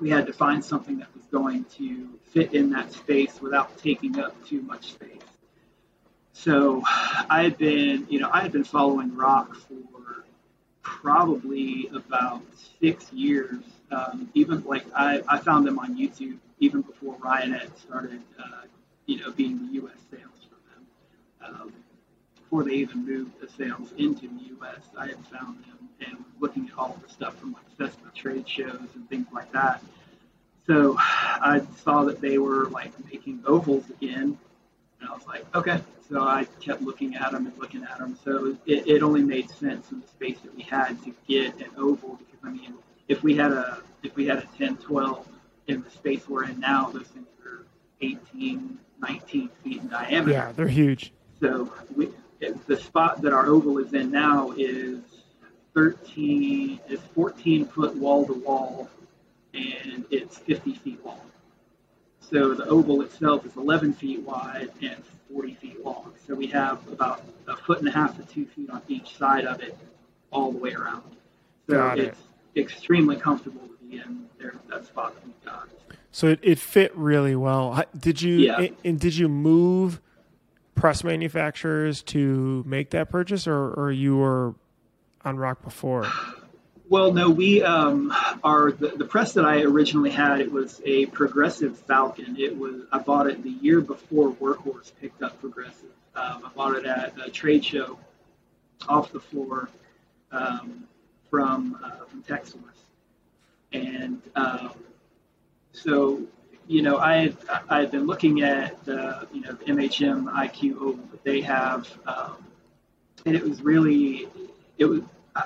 [0.00, 4.18] we had to find something that was going to fit in that space without taking
[4.18, 5.08] up too much space.
[6.32, 9.56] So I had been, you know, I had been following ROQ
[9.90, 10.24] for
[10.82, 12.42] probably about
[12.80, 13.62] six years.
[13.90, 18.66] Um, even like I, I found them on YouTube even before Ryan had started, uh,
[19.06, 19.96] you know, being the U.S.
[20.10, 21.54] sales for them.
[21.60, 21.72] Um,
[22.36, 26.68] before they even moved the sales into the U.S., I had found them and looking
[26.68, 29.82] at all the stuff from like FESPA trade shows and things like that.
[30.66, 34.38] So I saw that they were like making ovals again,
[35.00, 35.80] and I was like, okay.
[36.08, 38.18] So I kept looking at them and looking at them.
[38.24, 41.70] So it, it only made sense in the space that we had to get an
[41.76, 42.74] oval because I mean,
[43.08, 45.28] if we had a if we had a 10, 12
[45.66, 47.66] in the space we're in now, those things are
[48.00, 50.32] 18, 19 feet in diameter.
[50.32, 51.12] Yeah, they're huge.
[51.40, 52.10] So we,
[52.66, 55.00] the spot that our oval is in now is
[55.78, 58.88] 13, is 14 foot wall to wall,
[59.54, 61.20] and it's 50 feet long.
[62.20, 66.12] So the oval itself is 11 feet wide and 40 feet long.
[66.26, 69.44] So we have about a foot and a half to two feet on each side
[69.44, 69.78] of it,
[70.32, 71.04] all the way around.
[71.70, 72.08] So Got it.
[72.08, 72.20] it's
[72.56, 75.68] extremely comfortable to be in there, that spot that we've got.
[76.10, 77.84] So it, it fit really well.
[77.96, 78.58] Did you Yeah.
[78.60, 80.00] and- and did you move
[80.74, 84.54] press manufacturers to make that purchase, or, or you were
[85.28, 86.06] on ROQ before?
[86.88, 90.40] Well, no, we um, are the, the press that I originally had.
[90.40, 92.36] It was a Progressive Falcon.
[92.38, 95.90] It was I bought it the year before Workhorse picked up Progressive.
[96.16, 97.98] Um, I bought it at a trade show
[98.88, 99.68] off the floor
[100.32, 100.84] um,
[101.30, 102.80] from uh, from TechSource,
[103.72, 104.70] and um,
[105.72, 106.22] so
[106.66, 107.36] you know I had,
[107.68, 112.36] I had been looking at the you know the MHM IQ that they have, um,
[113.26, 114.26] and it was really
[114.78, 115.02] it was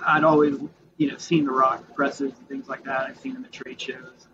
[0.06, 0.56] I'd always
[0.96, 3.08] you know seen the ROQ presses and things like that.
[3.08, 4.26] I've seen them at trade shows.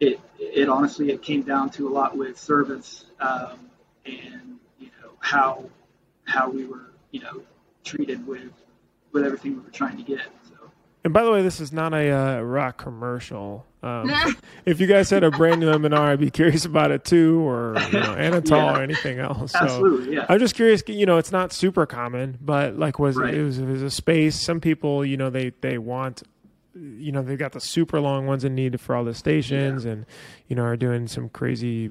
[0.00, 3.70] It it honestly it came down to a lot with service um,
[4.06, 5.64] and you know how
[6.24, 7.42] how we were you know
[7.84, 8.52] treated with
[9.12, 10.26] with everything we were trying to get.
[11.08, 13.64] And by the way, this is not a uh, ROQ commercial.
[13.82, 14.12] Um,
[14.66, 17.78] if you guys had a brand new M&R, I'd be curious about it too, or
[17.90, 18.76] you know, Anatol Yeah.
[18.78, 19.52] or anything else.
[19.52, 20.26] So absolutely, yeah.
[20.28, 20.82] I'm just curious.
[20.86, 23.32] You know, it's not super common, but like, was Right.
[23.32, 24.38] it, it was it was a space?
[24.38, 26.24] Some people, you know, they they want,
[26.74, 30.04] you know, they've got the super long ones in need for all the stations, and
[30.46, 31.90] you know, are doing some crazy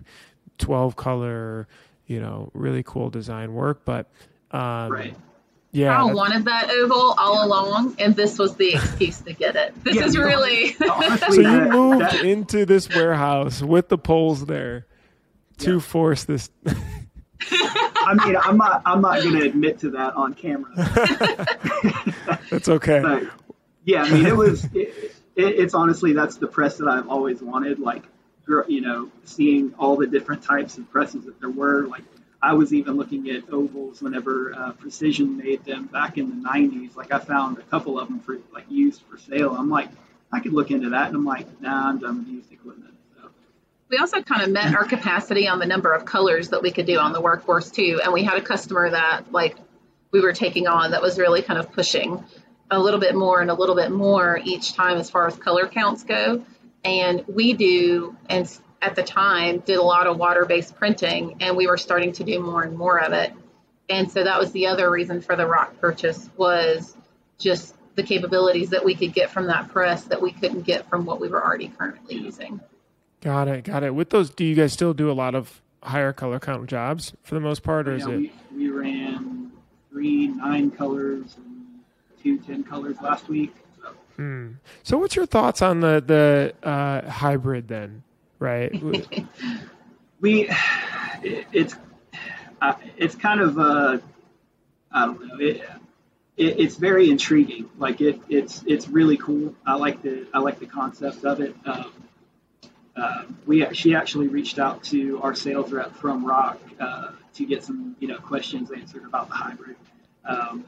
[0.59, 1.67] 12 color,
[2.05, 3.81] you know, really cool design work.
[3.83, 4.11] But
[4.51, 5.15] um, right.
[5.77, 9.73] Yeah, I wanted that oval all along, and this was the excuse to get it.
[9.83, 10.75] This Yeah, is really.
[10.89, 14.85] Honestly, so you moved that- into this warehouse with the poles there
[15.59, 15.79] to Yeah.
[15.79, 16.49] force this.
[17.51, 20.71] I mean, I'm not I'm not going to admit to that on camera.
[22.49, 23.01] That's okay.
[23.01, 23.23] but
[23.85, 24.65] yeah, I mean, it was.
[24.73, 27.79] It, it, it's honestly that's the press that I've always wanted.
[27.79, 28.03] Like,
[28.67, 31.85] you know, seeing all the different types of presses that there were.
[31.87, 32.03] Like,
[32.41, 36.95] I was even looking at ovals whenever uh, Precision made them back in the '90s.
[36.95, 39.55] Like, I found a couple of them for like used for sale.
[39.55, 39.89] I'm like,
[40.31, 42.93] I could look into that, and I'm like, nah, I'm done with used equipment.
[43.15, 43.29] So,
[43.89, 46.85] we also kind of met our capacity on the number of colors that we could
[46.85, 49.57] do on the Workhorse too and we had a customer that like
[50.11, 52.23] we were taking on that was really kind of pushing
[52.69, 55.67] a little bit more and a little bit more each time as far as color
[55.67, 56.43] counts go.
[56.83, 58.49] And we do, and
[58.81, 62.23] at the time, did a lot of water based printing, and we were starting to
[62.23, 63.33] do more and more of it.
[63.89, 66.95] And so that was the other reason for the ROQ purchase was
[67.37, 71.05] just the capabilities that we could get from that press that we couldn't get from
[71.05, 72.59] what we were already currently using.
[73.21, 73.63] Got it.
[73.63, 73.95] Got it.
[73.95, 77.35] With those, do you guys still do a lot of higher color count jobs for
[77.35, 78.17] the most part, or yeah, is it?
[78.17, 79.51] We, we ran
[79.89, 81.79] three nine colors and
[82.21, 83.55] two ten colors last week.
[83.81, 83.89] So.
[84.17, 84.47] Hmm.
[84.83, 88.03] So, what's your thoughts on the the uh, hybrid then?
[88.39, 88.71] Right.
[90.19, 90.49] we,
[91.23, 91.75] it, it's
[92.61, 93.97] uh, it's kind of uh,
[94.91, 95.39] I don't know.
[95.39, 95.61] It,
[96.37, 97.69] it, it's very intriguing.
[97.77, 99.55] Like it, it's it's really cool.
[99.65, 101.55] I like the I like the concept of it.
[101.65, 101.91] Um,
[102.95, 107.63] uh, we she actually reached out to our sales rep from ROQ uh, to get
[107.63, 109.75] some you know questions answered about the hybrid.
[110.25, 110.65] Um,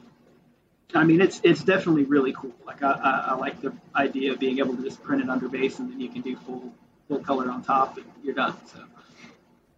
[0.94, 2.54] I mean, it's it's definitely really cool.
[2.66, 5.48] Like I, I, I, like the idea of being able to just print it under
[5.48, 6.72] base and then you can do full
[7.18, 8.54] color on top and you're done.
[8.66, 8.78] So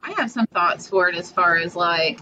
[0.02, 2.20] I have some thoughts for it as far as like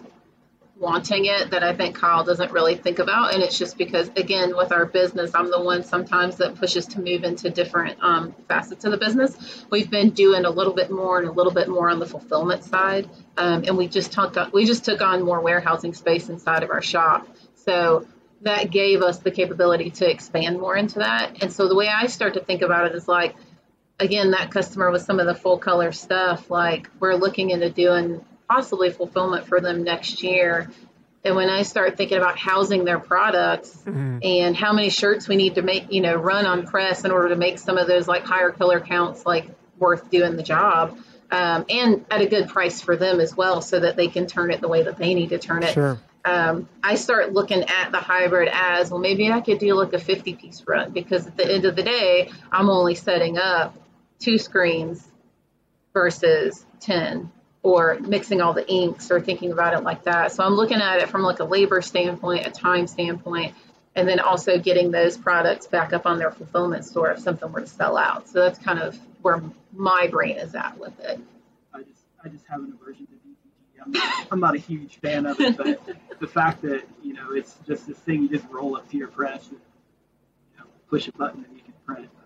[0.81, 3.35] wanting it that I think Kyle doesn't really think about.
[3.35, 7.01] And it's just because, again, with our business, I'm the one sometimes that pushes to
[7.01, 9.65] move into different um, facets of the business.
[9.71, 12.65] We've been doing a little bit more and a little bit more on the fulfillment
[12.65, 13.11] side.
[13.37, 16.83] Um, and we just took we just took on more warehousing space inside of our
[16.83, 17.29] shop.
[17.57, 18.07] So
[18.41, 21.43] that gave us the capability to expand more into that.
[21.43, 23.37] And so the way I start to think about it is like,
[24.01, 28.25] again, that customer with some of the full color stuff, like we're looking into doing
[28.49, 30.71] possibly fulfillment for them next year.
[31.23, 34.19] And when I start thinking about housing their products mm-hmm.
[34.23, 37.29] and how many shirts we need to make, you know, run on press in order
[37.29, 39.47] to make some of those like higher color counts like
[39.79, 40.99] worth doing the job.
[41.31, 44.51] Um, and at a good price for them as well, so that they can turn
[44.51, 45.75] it the way that they need to turn it.
[45.75, 46.01] Sure.
[46.25, 48.99] Um, I start looking at the hybrid as well.
[48.99, 51.85] Maybe I could do like a 50 piece run because at the end of the
[51.85, 53.77] day, I'm only setting up
[54.21, 55.07] two screens
[55.93, 57.31] versus 10
[57.63, 60.33] or mixing all the inks or thinking about it like that.
[60.33, 63.55] So I'm looking at it from like a labor standpoint, a time standpoint,
[63.95, 67.61] and then also getting those products back up on their fulfillment store if something were
[67.61, 68.29] to sell out.
[68.29, 71.21] So that's kind of where my brain is at with it.
[71.75, 73.85] I just I just have an aversion to DTG.
[73.85, 75.81] I'm not, I'm not a huge fan of it, but
[76.21, 79.09] the fact that you know it's just this thing you just roll up to your
[79.09, 79.61] press and
[80.53, 81.99] you know, push a button and you can print.
[81.99, 82.20] I mean,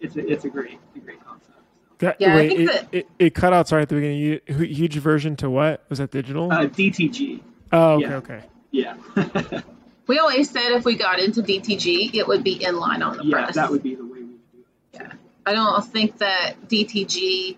[0.00, 1.52] it's it's a, it's a great a great concept.
[1.98, 4.18] That, yeah, wait, it, that, it, it, cut out sorry at the beginning.
[4.18, 5.82] You, huge version to what?
[5.88, 6.52] Was that digital?
[6.52, 7.40] Uh, DTG.
[7.72, 8.16] Oh, okay, yeah.
[8.16, 8.42] okay.
[8.70, 9.60] Yeah.
[10.06, 13.32] we always said if we got into DTG, it would be inline on the yeah,
[13.32, 13.56] press.
[13.56, 14.66] Yeah, that would be the way we would do it.
[14.94, 15.12] Yeah.
[15.46, 17.56] I don't think that DTG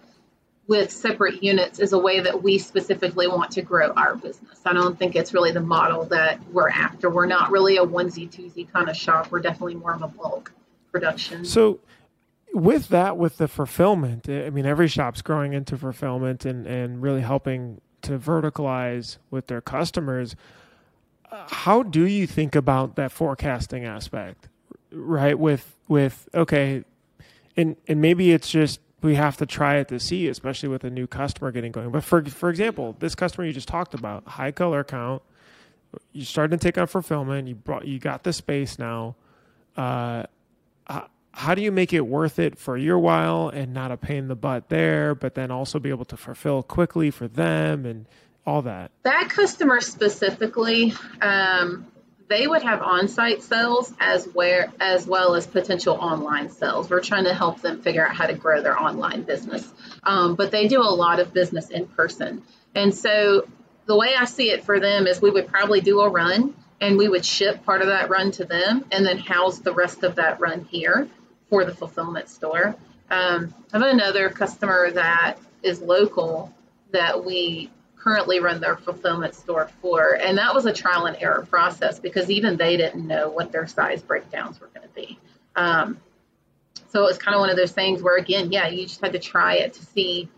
[0.69, 4.61] with separate units is a way that we specifically want to grow our business.
[4.67, 7.09] I don't think it's really the model that we're after.
[7.09, 9.31] We're not really a onesie twosie kind of shop.
[9.33, 10.53] We're definitely more of a bulk
[10.93, 11.47] production.
[11.47, 11.81] So
[12.53, 17.21] with that, with the fulfillment, I mean, every shop's growing into fulfillment and, and really
[17.21, 20.37] helping to verticalize with their customers.
[21.31, 24.49] How do you think about that forecasting aspect,
[24.91, 25.39] right?
[25.39, 26.85] With with okay,
[27.57, 30.91] and and maybe it's just we have to try it to see, especially with a
[30.91, 31.91] new customer getting going.
[31.91, 35.23] But for for example, this customer you just talked about, high color count,
[36.13, 37.47] you started to take on fulfillment.
[37.47, 39.15] You brought you got the space now.
[39.77, 40.25] Uh,
[41.33, 44.29] how do you make it worth it for your while and not a pain in
[44.29, 48.07] the butt there, but then also be able to fulfill quickly for them and
[48.47, 48.91] all that?
[49.03, 51.87] That customer specifically, um,
[52.29, 56.91] they would have on-site sales as where as well as potential online sales.
[56.91, 59.67] We're trying to help them figure out how to grow their online business,
[60.03, 62.43] um, but they do a lot of business in person.
[62.75, 63.47] And so
[63.87, 66.97] the way I see it for them is we would probably do a run and
[66.97, 70.17] we would ship part of that run to them and then house the rest of
[70.17, 71.09] that run here
[71.49, 72.77] for the fulfillment store.
[73.11, 76.55] Um, I have another customer that is local
[76.93, 81.47] that we currently run their fulfillment store for, and that was a trial and error
[81.49, 85.19] process because even they didn't know what their size breakdowns were going to be.
[85.57, 85.99] Um,
[86.91, 89.13] so it was kind of one of those things where, again, yeah, you just had
[89.13, 90.29] to try it to see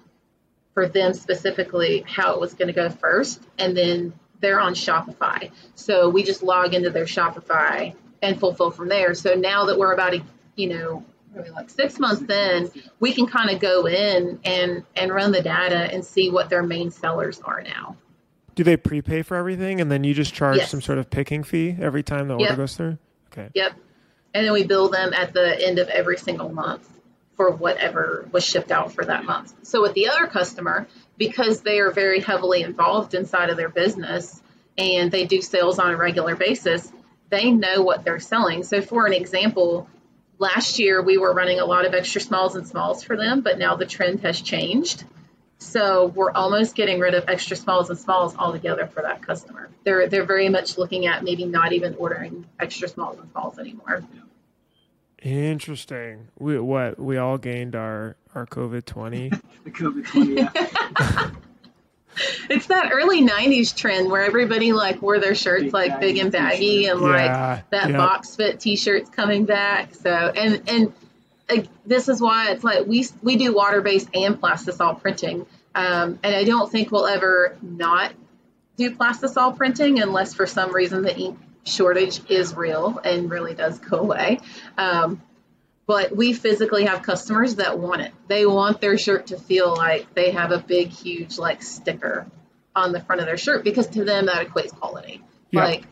[0.74, 5.50] for them specifically how it was going to go first, and then they're on Shopify.
[5.74, 9.14] So we just log into their Shopify and fulfill from there.
[9.14, 10.22] So now that we're about a
[10.60, 11.04] you know,
[11.34, 15.42] maybe like six months in, we can kind of go in and and run the
[15.42, 17.96] data and see what their main sellers are now.
[18.54, 20.70] Do they prepay for everything and then you just charge yes.
[20.70, 22.98] some sort of picking fee every time the order goes through?
[23.32, 23.48] Okay.
[23.54, 23.72] Yep.
[24.34, 26.86] And then we bill them at the end of every single month
[27.36, 29.54] for whatever was shipped out for that month.
[29.62, 30.86] So with the other customer,
[31.16, 34.42] because they are very heavily involved inside of their business
[34.76, 36.92] and they do sales on a regular basis,
[37.30, 38.62] they know what they're selling.
[38.62, 39.88] So, for an example,
[40.40, 43.58] last year we were running a lot of extra smalls and smalls for them, but
[43.58, 45.04] now the trend has changed.
[45.58, 49.68] So we're almost getting rid of extra smalls and smalls altogether for that customer.
[49.84, 54.02] They're they're very much looking at maybe not even ordering extra smalls and smalls anymore.
[55.22, 56.28] Interesting.
[56.38, 59.28] We what we all gained our our COVID twenty.
[59.64, 60.34] the COVID twenty.
[60.36, 61.30] Yeah.
[62.50, 66.50] it's that early '90s trend where everybody like wore their shirts like big and baggy
[66.50, 67.96] baggy, and like Yeah, that yep.
[67.96, 69.94] box fit T-shirts coming back.
[69.94, 70.92] So and and
[71.48, 76.18] uh, this is why it's like we we do water based and plastisol printing, um,
[76.22, 78.12] and I don't think we'll ever not
[78.76, 83.78] do plastisol printing unless for some reason the ink shortage is real and really does
[83.78, 84.40] go away.
[84.78, 85.22] Um,
[85.90, 88.12] but we physically have customers that want it.
[88.28, 92.28] They want their shirt to feel like they have a big, huge like sticker
[92.76, 95.20] on the front of their shirt because to them that equates quality.
[95.50, 95.64] Yep.
[95.64, 95.84] Like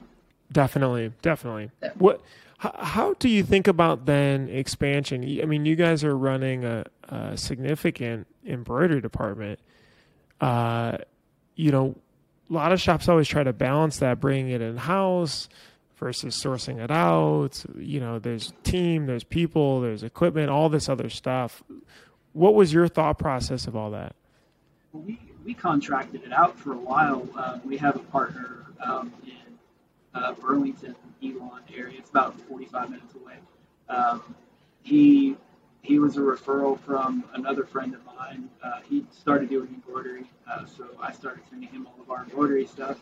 [0.52, 1.72] Definitely, definitely.
[1.82, 1.90] Yeah.
[1.96, 2.20] What?
[2.58, 5.24] How, how do you think about then expansion?
[5.42, 9.58] I mean, you guys are running a, a significant embroidery department.
[10.40, 10.98] Uh,
[11.56, 11.96] you know,
[12.48, 15.48] a lot of shops always try to balance that, bringing it in house
[15.98, 17.64] versus sourcing it out.
[17.76, 21.62] You know, there's team, there's people, there's equipment, all this other stuff.
[22.32, 24.14] What was your thought process of all that?
[24.92, 27.28] Well, we, we contracted it out for a while.
[27.36, 29.58] Um, we have a partner um, in
[30.14, 31.98] uh, Burlington, Elon area.
[31.98, 33.34] It's about 45 minutes away.
[33.88, 34.34] Um,
[34.82, 35.36] he
[35.82, 38.50] he was a referral from another friend of mine.
[38.62, 42.66] Uh, he started doing embroidery, uh, so I started sending him all of our embroidery
[42.66, 42.98] stuff.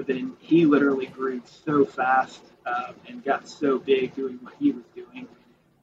[0.00, 4.70] But then he literally grew so fast um, and got so big doing what he
[4.70, 5.28] was doing.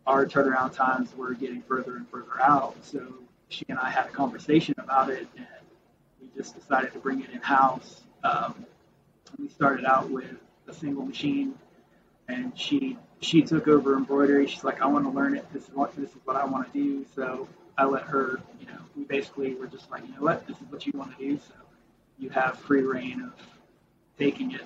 [0.08, 2.84] Our turnaround times were getting further and further out.
[2.84, 3.14] So
[3.50, 5.46] she and I had a conversation about it, and
[6.20, 8.02] we just decided to bring it in house.
[8.24, 8.66] Um,
[9.38, 10.36] we started out with
[10.68, 11.54] a single machine,
[12.28, 14.48] and she she took over embroidery.
[14.48, 15.46] She's like, I want to learn it.
[15.54, 17.06] This is what this is what I want to do.
[17.14, 17.48] So
[17.78, 18.42] I let her.
[18.60, 21.16] You know, we basically were just like, you know what, this is what you want
[21.16, 21.38] to do.
[21.38, 21.54] So
[22.18, 23.57] you have free reign of
[24.18, 24.62] taking it.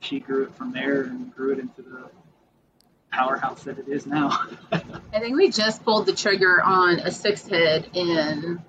[0.00, 2.04] She grew it from there and grew it into the
[3.10, 4.46] powerhouse that it is now.
[4.72, 8.62] I think we just pulled the trigger on a six head in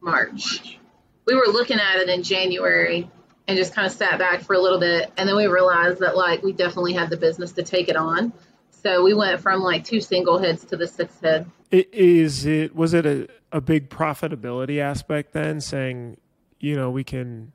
[0.00, 0.78] March.
[1.26, 3.10] We were looking at it in January
[3.48, 5.12] and just kind of sat back for a little bit.
[5.16, 8.32] And then we realized that, like, we definitely had the business to take it on.
[8.70, 11.50] So we went from like two single heads to the six head.
[11.72, 16.18] I- Is it was it a, a big profitability aspect then, saying,
[16.60, 17.52] you know, we can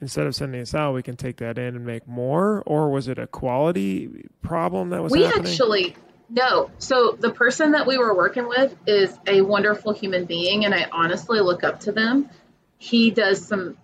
[0.00, 3.08] instead of sending us out, we can take that in and make more, or was
[3.08, 5.46] it a quality problem that was we happening?
[5.46, 5.96] actually
[6.30, 6.70] no.
[6.78, 10.86] So the person that we were working with is a wonderful human being and i
[10.92, 12.28] honestly look up to them.
[12.76, 13.76] He does some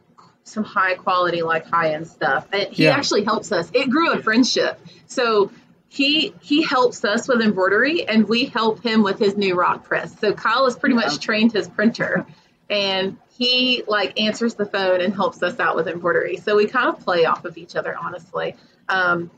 [0.45, 2.91] some high quality like high end stuff and he Yeah.
[2.97, 3.71] actually helps us.
[3.73, 4.79] It grew a friendship.
[5.07, 5.51] So
[5.89, 10.19] he he helps us with embroidery and we help him with his new ROQ press.
[10.19, 11.03] So kyle has pretty Yeah.
[11.03, 12.27] much trained his printer
[12.71, 16.89] and he like answers the phone and helps us out with embroidery so we kind
[16.89, 18.55] of play off of each other honestly
[18.89, 19.31] um,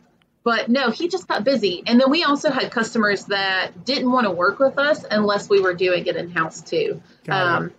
[0.46, 1.82] but no, he just got busy.
[1.88, 5.60] And then we also had customers that didn't want to work with us unless we
[5.60, 7.02] were doing it in house too.
[7.28, 7.72] Um,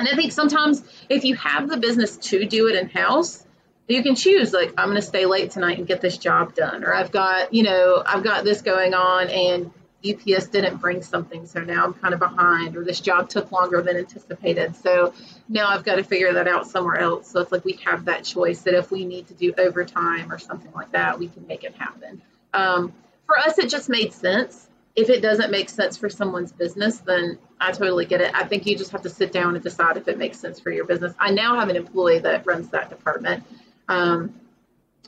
[0.00, 3.46] and I think sometimes if you have the business to do it in house,
[3.86, 6.82] you can choose like I'm going to stay late tonight and get this job done,
[6.82, 9.70] or I've got you know I've got this going on and
[10.14, 13.82] UPS didn't bring something, so now I'm kind of behind, or this job took longer
[13.82, 15.12] than anticipated, so
[15.48, 17.30] now I've got to figure that out somewhere else.
[17.30, 20.38] So it's like we have that choice that if we need to do overtime or
[20.38, 22.22] something like that, we can make it happen.
[22.52, 22.92] Um,
[23.26, 24.68] for us, it just made sense.
[24.94, 28.34] If it doesn't make sense for someone's business, then I totally get it.
[28.34, 30.70] I think you just have to sit down and decide if it makes sense for
[30.70, 31.12] your business.
[31.18, 33.44] I now have an employee that runs that department.
[33.88, 34.40] Um,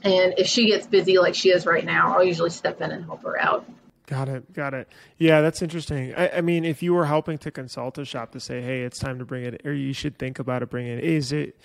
[0.02, 3.04] and if she gets busy like she is right now, I'll usually step in and
[3.04, 3.68] help her out.
[4.08, 4.52] Got it.
[4.54, 4.88] Got it.
[5.18, 6.14] Yeah, that's interesting.
[6.14, 8.98] I, I mean, if you were helping to consult a shop to say, "Hey, it's
[8.98, 11.04] time to bring it," or you should think about it, bringing it.
[11.04, 11.56] Is it,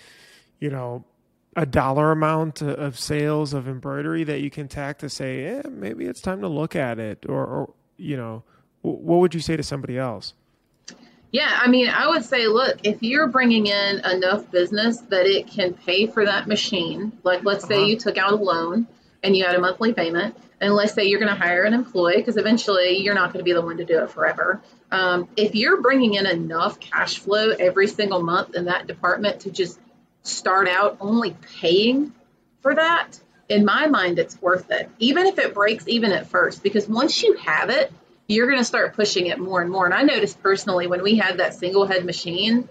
[0.60, 1.04] you know,
[1.56, 6.04] a dollar amount of sales of embroidery that you can tack to say, "Yeah, maybe
[6.04, 8.42] it's time to look at it," or, or you know,
[8.82, 10.34] wh- what would you say to somebody else?
[11.30, 15.48] Yeah, I mean, I would say, look, if you're bringing in enough business that it
[15.48, 17.84] can pay for that machine, like let's say Uh-huh.
[17.86, 18.86] you took out a loan
[19.24, 22.18] and you had a monthly payment, and let's say you're going to hire an employee
[22.18, 24.62] because eventually you're not going to be the one to do it forever.
[24.92, 29.50] Um, if you're bringing in enough cash flow every single month in that department to
[29.50, 29.80] just
[30.22, 32.12] start out only paying
[32.60, 33.18] for that,
[33.48, 37.22] in my mind, it's worth it, even if it breaks even at first, because once
[37.22, 37.92] you have it,
[38.26, 39.84] you're going to start pushing it more and more.
[39.84, 42.68] And I noticed personally when we had that single head machine,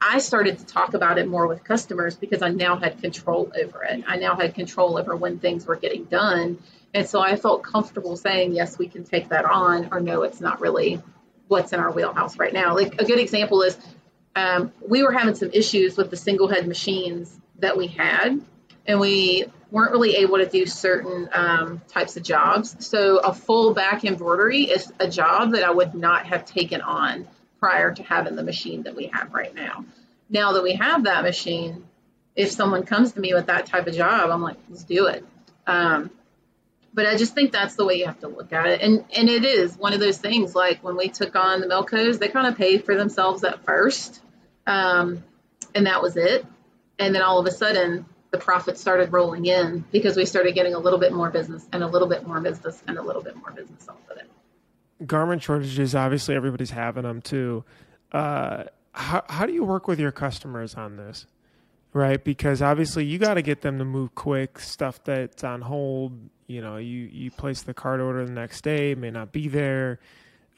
[0.00, 3.84] I started to talk about it more with customers because I now had control over
[3.84, 4.02] it.
[4.06, 6.58] I now had control over when things were getting done.
[6.94, 10.40] And so I felt comfortable saying, yes, we can take that on, or no, it's
[10.40, 11.02] not really
[11.48, 12.74] what's in our wheelhouse right now.
[12.74, 13.76] Like a good example is
[14.34, 18.40] um, we were having some issues with the single head machines that we had,
[18.86, 22.74] and we weren't really able to do certain um, types of jobs.
[22.86, 27.28] So a full back embroidery is a job that I would not have taken on
[27.60, 29.84] prior to having the machine that we have right now.
[30.28, 31.84] Now that we have that machine,
[32.34, 35.24] if someone comes to me with that type of job, I'm like, let's do it.
[35.66, 36.10] Um,
[36.92, 38.80] but I just think that's the way you have to look at it.
[38.80, 42.18] And and it is one of those things like when we took on the Melcos,
[42.18, 44.20] they kind of paid for themselves at first.
[44.66, 45.22] Um,
[45.74, 46.44] and that was it.
[46.98, 50.74] And then all of a sudden the profits started rolling in because we started getting
[50.74, 53.36] a little bit more business and a little bit more business and a little bit
[53.36, 54.30] more business off of it.
[55.06, 57.64] Garment shortages, obviously everybody's having them too.
[58.12, 61.26] Uh, how, how do you work with your customers on this?
[61.92, 64.60] Right, because obviously you got to get them to move quick.
[64.60, 66.12] Stuff that's on hold,
[66.46, 69.98] you know, you you place the card order the next day, may not be there.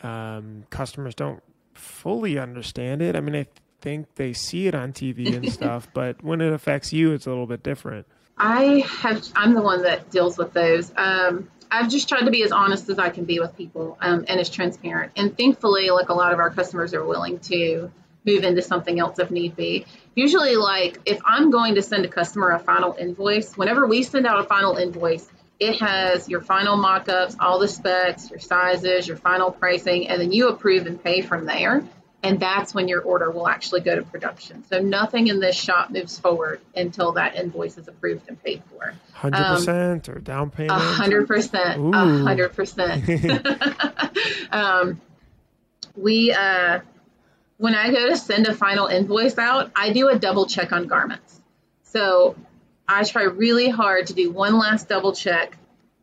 [0.03, 3.17] Um, customers don't fully understand it.
[3.17, 3.47] I mean, I
[3.81, 7.31] think they see it on TV and stuff, but when it affects you, it's a
[7.31, 8.07] little bit different.
[8.37, 9.27] I have.
[9.35, 10.93] I'm the one that deals with those.
[10.97, 14.27] Um, I've just tried to be as honest as I can be with people um,
[14.29, 15.13] and as transparent.
[15.17, 17.91] And thankfully, like a lot of our customers are willing to
[18.27, 19.87] move into something else if need be.
[20.15, 24.27] Usually, like if I'm going to send a customer a final invoice, whenever we send
[24.27, 25.27] out a final invoice,
[25.59, 30.31] it has your final mock-ups, all the specs, your sizes, your final pricing, and then
[30.31, 31.83] you approve and pay from there.
[32.23, 34.65] And that's when your order will actually go to production.
[34.69, 38.95] So nothing in this shop moves forward until that invoice is approved and paid for.
[39.13, 40.81] Hundred um, percent or down payment.
[40.81, 41.95] hundred percent.
[41.95, 43.05] hundred percent.
[44.53, 45.01] Um,
[45.97, 46.81] we uh,
[47.57, 50.87] when I go to send a final invoice out, I do a double check on
[50.87, 51.41] garments.
[51.85, 52.37] So
[52.89, 55.57] I try really hard to do one last double check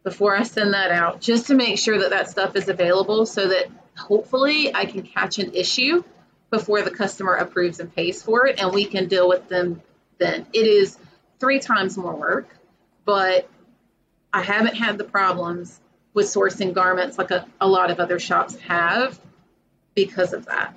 [0.04, 3.50] before I send that out, just to make sure that that stuff is available so
[3.50, 3.68] that
[4.00, 6.04] hopefully I can catch an issue
[6.50, 9.82] before the customer approves and pays for it and we can deal with them
[10.18, 10.48] then.
[10.54, 10.98] It is
[11.40, 12.50] three times more work,
[13.06, 13.50] but
[14.34, 15.80] I haven't had the problems
[16.14, 19.20] with sourcing garments like a, a lot of other shops have
[19.96, 20.76] because of that.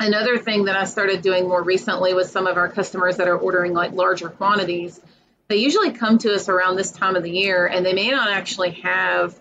[0.00, 3.38] Another thing that I started doing more recently with some of our customers that are
[3.38, 5.00] ordering like larger quantities,
[5.48, 8.28] they usually come to us around this time of the year and they may not
[8.28, 9.38] actually have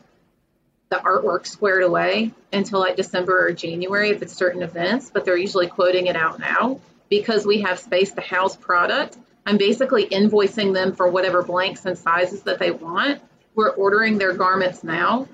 [0.89, 5.37] the artwork squared away until like December or January if it's certain events, but they're
[5.37, 6.79] usually quoting it out now
[7.09, 9.17] because we have space to house product.
[9.45, 13.21] I'm basically invoicing them for whatever blanks and sizes that they want.
[13.55, 15.27] We're ordering their garments now.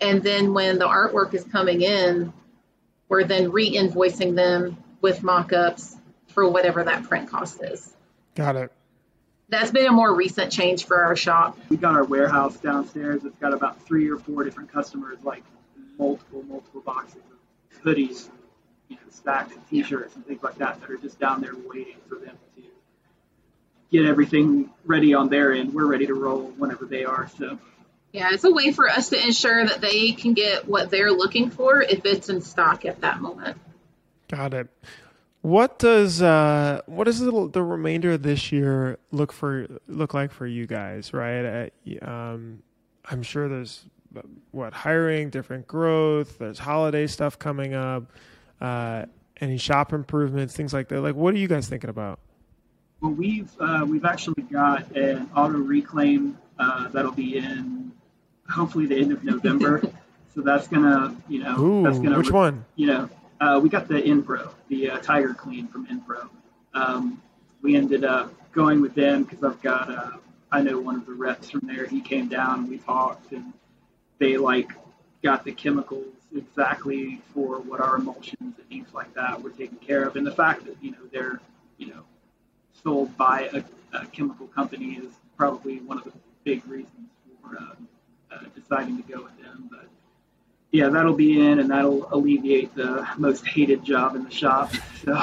[0.00, 2.32] And then when the artwork is coming in,
[3.08, 5.96] we're then re-invoicing them with mock-ups
[6.28, 7.92] for whatever that print cost is.
[8.34, 8.72] Got it.
[9.48, 11.58] That's been a more recent change for our shop.
[11.68, 13.24] We got our warehouse downstairs.
[13.24, 15.44] It's got about three or four different customers, like
[15.98, 18.28] multiple, multiple boxes of hoodies,
[18.88, 21.96] you know, stacks of t-shirts and things like that that are just down there waiting
[22.08, 22.62] for them to
[23.92, 25.72] get everything ready on their end.
[25.72, 27.30] We're ready to roll whenever they are.
[27.38, 27.58] So
[28.12, 31.50] yeah, it's a way for us to ensure that they can get what they're looking
[31.50, 33.58] for if it's in stock at that moment.
[34.28, 34.68] Got it.
[35.44, 40.32] What does uh, what does the, the remainder of this year look for look like
[40.32, 41.12] for you guys?
[41.12, 41.68] Right,
[42.00, 42.62] uh, um,
[43.04, 43.84] I'm sure there's
[44.52, 46.38] what hiring, different growth.
[46.38, 48.10] There's holiday stuff coming up.
[48.58, 49.04] Uh,
[49.38, 51.02] any shop improvements, things like that.
[51.02, 52.20] Like, what are you guys thinking about?
[53.02, 57.92] Well, we've uh, we've actually got an auto reclaim uh, that'll be in
[58.48, 59.82] hopefully the end of November.
[60.34, 62.16] so that's gonna, you know, Ooh, that's gonna.
[62.16, 62.64] Which one?
[62.76, 63.10] You know,
[63.44, 66.28] uh, we got the Inpro, the uh, Tiger Clean from Inpro.
[66.72, 67.20] Um,
[67.62, 70.12] we ended up going with them because I've got, uh,
[70.50, 71.86] I know one of the reps from there.
[71.86, 73.52] He came down we talked, and
[74.18, 74.72] they like
[75.22, 80.04] got the chemicals exactly for what our emulsions and things like that were taken care
[80.04, 80.16] of.
[80.16, 81.40] And the fact that you know they're,
[81.76, 82.02] you know,
[82.82, 83.62] sold by a,
[83.96, 86.12] a chemical company is probably one of the
[86.44, 87.10] big reasons
[87.42, 87.58] for.
[87.58, 87.74] Uh,
[88.54, 89.68] deciding to go with them.
[89.70, 89.86] But
[90.74, 94.72] yeah, that'll be in, and that'll alleviate the most hated job in the shop.
[95.04, 95.16] So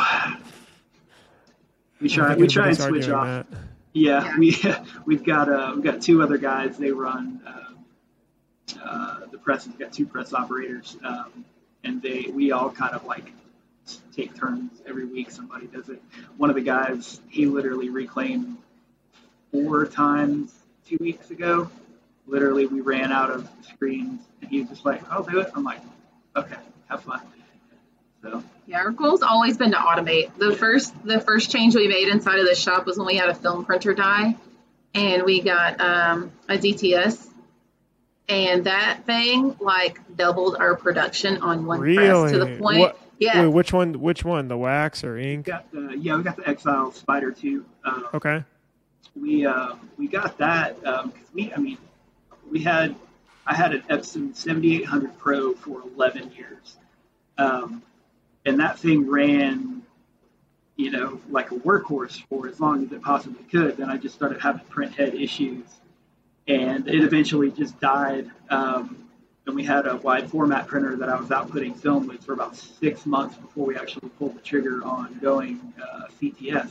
[1.99, 3.45] we try we try and switch off.
[3.91, 4.56] Yeah, yeah, we
[5.06, 6.78] we've got uh, we've got two other guys.
[6.78, 9.68] They run uh, uh, the press.
[9.68, 11.43] We've got two press operators, um,
[11.84, 13.34] and they we all kind of like
[14.16, 15.32] take turns every week.
[15.32, 16.02] Somebody does it.
[16.38, 18.56] One of the guys he literally reclaimed
[19.52, 20.54] four times
[20.86, 21.70] two weeks ago
[22.28, 25.49] literally we ran out of screens and he was just like, I'll do it.
[25.55, 25.82] I'm like,
[26.36, 26.55] okay,
[26.89, 27.22] have fun.
[28.22, 30.36] So Yeah, our goal's always been to automate.
[30.38, 33.30] The first the first change we made inside of the shop was when we had
[33.30, 34.36] a film printer die,
[34.93, 37.28] and we got um, a DTS,
[38.30, 42.80] and that thing like doubled our production on one press to the point.
[42.80, 43.93] What- yeah, Wait, which one?
[44.01, 44.47] Which one?
[44.47, 45.45] The wax or we ink?
[45.45, 47.63] got the yeah we got the Exile Spyder too.
[47.86, 48.43] Um, Okay.
[49.15, 51.78] we uh, we got that because we I mean
[52.52, 52.95] we had
[53.47, 56.78] I had an Epson 7800 Pro for 11 years,
[57.39, 57.82] um,
[58.45, 59.82] and that thing ran,
[60.76, 63.78] you know, like a workhorse for as long as it possibly could.
[63.78, 65.66] Then I just started having print head issues,
[66.47, 68.30] and it eventually just died.
[68.49, 69.08] Um,
[69.47, 72.56] and we had a wide format printer that I was outputting film with for about
[72.56, 76.70] six months before we actually pulled the trigger on going uh, CTS.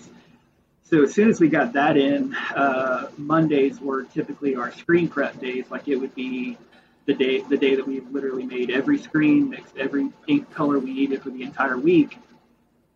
[0.91, 5.39] So as soon as we got that in, uh, Mondays were typically our screen prep
[5.41, 5.67] days.
[5.71, 6.59] Like it would be
[7.07, 10.93] the day the day that we literally made every screen, mixed every ink color we
[10.93, 12.19] needed for the entire week,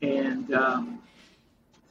[0.02, 1.02] and um,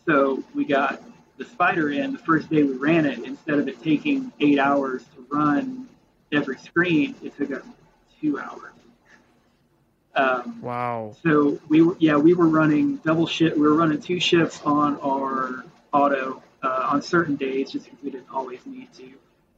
[0.05, 1.01] so we got
[1.37, 3.19] the spider in the first day we ran it.
[3.19, 5.87] Instead of it taking eight hours to run
[6.33, 7.63] every screen, it took us
[8.19, 8.71] two hours.
[10.15, 11.15] Um, Wow.
[11.23, 13.55] so we were, yeah, we were running double shift.
[13.55, 15.63] We were running two shifts on our
[15.93, 19.09] auto uh, on certain days, just because we didn't always need to.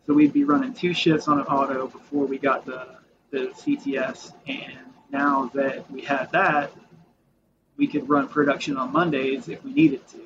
[0.05, 2.95] So we'd be running two shifts on an auto before we got the
[3.31, 4.33] the CTS.
[4.47, 4.77] And
[5.11, 6.71] now that we had that,
[7.77, 10.21] we could run production on Mondays if we needed to.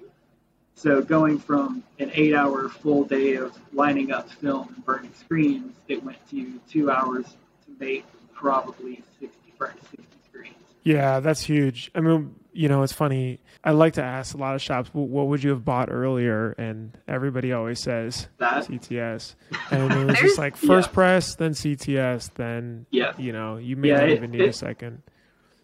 [0.75, 6.03] So going from an eight-hour full day of lining up film and burning screens, it
[6.03, 10.55] went to two hours to make probably 60, right, 60 screens.
[10.83, 11.91] Yeah, that's huge.
[11.95, 13.39] I mean, you know, it's funny.
[13.63, 16.51] I like to ask a lot of shops, "Well, what would you have bought earlier?
[16.57, 19.35] And everybody always says That CTS.
[19.71, 20.93] And it was just like first Yeah.
[20.93, 24.53] press, then CTS, then, Yeah, you know, you may Yeah, not it- even need a
[24.53, 25.01] second.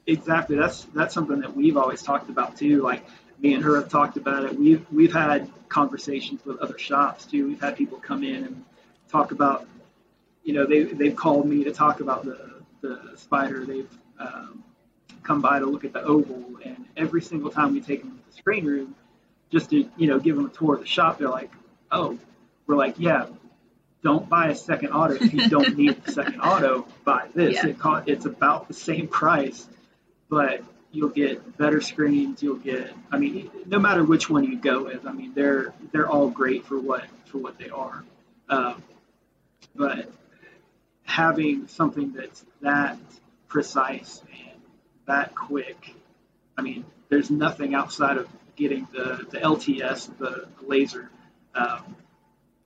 [0.07, 0.55] exactly.
[0.55, 2.81] That's that's something that we've always talked about too.
[2.81, 3.05] Like
[3.39, 4.57] me and her have talked about it.
[4.57, 7.47] We've we've had conversations with other shops too.
[7.47, 8.63] We've had people come in and
[9.09, 9.67] talk about,
[10.43, 12.37] you know, they they've called me to talk about the
[12.81, 13.65] the spider.
[13.65, 14.63] They've um,
[15.25, 18.31] come by to look at the oval, and every single time we take them to
[18.31, 18.95] the screen room,
[19.51, 21.51] just to you know give them a tour of the shop, they're like,
[21.91, 22.17] oh,
[22.67, 23.27] we're like, yeah.
[24.03, 26.85] Don't buy a second auto if you don't need the second auto.
[27.03, 27.55] Buy this.
[27.55, 27.69] Yeah.
[27.69, 29.67] It co- it's about the same price
[30.29, 30.61] but
[30.91, 32.41] you'll get better screens.
[32.41, 36.07] You'll get, I mean, no matter which one you go with, I mean, they're they're
[36.07, 38.03] all great for what for what they are.
[38.49, 38.83] Um,
[39.75, 40.09] but
[41.03, 42.97] having something that's that
[43.47, 44.44] precise and
[45.07, 45.93] that quick,
[46.57, 51.09] I mean, there's nothing outside of getting the the LTS, the, the laser,
[51.53, 51.95] um,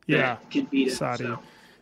[0.07, 0.35] that Yeah.
[0.49, 0.91] can beat it.
[0.95, 1.23] Saudi.
[1.25, 1.39] So,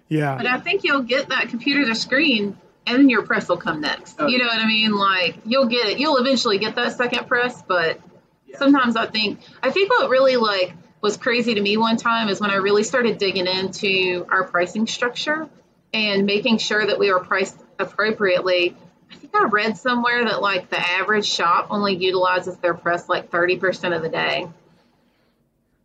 [0.09, 0.35] Yeah.
[0.37, 3.81] but I think you'll get that computer to screen, and then your press will come
[3.81, 4.15] next.
[4.19, 4.27] Oh.
[4.27, 4.93] You know what I mean?
[4.95, 5.99] Like you'll get it.
[5.99, 7.99] You'll eventually get that second press, but
[8.47, 8.57] Yeah.
[8.59, 12.39] sometimes I think I think what really like was crazy to me one time is
[12.41, 15.47] when I really started digging into our pricing structure
[15.93, 18.75] and making sure that we were priced appropriately.
[19.11, 23.31] I think I read somewhere that like the average shop only utilizes their press like
[23.31, 24.47] 30% of the day.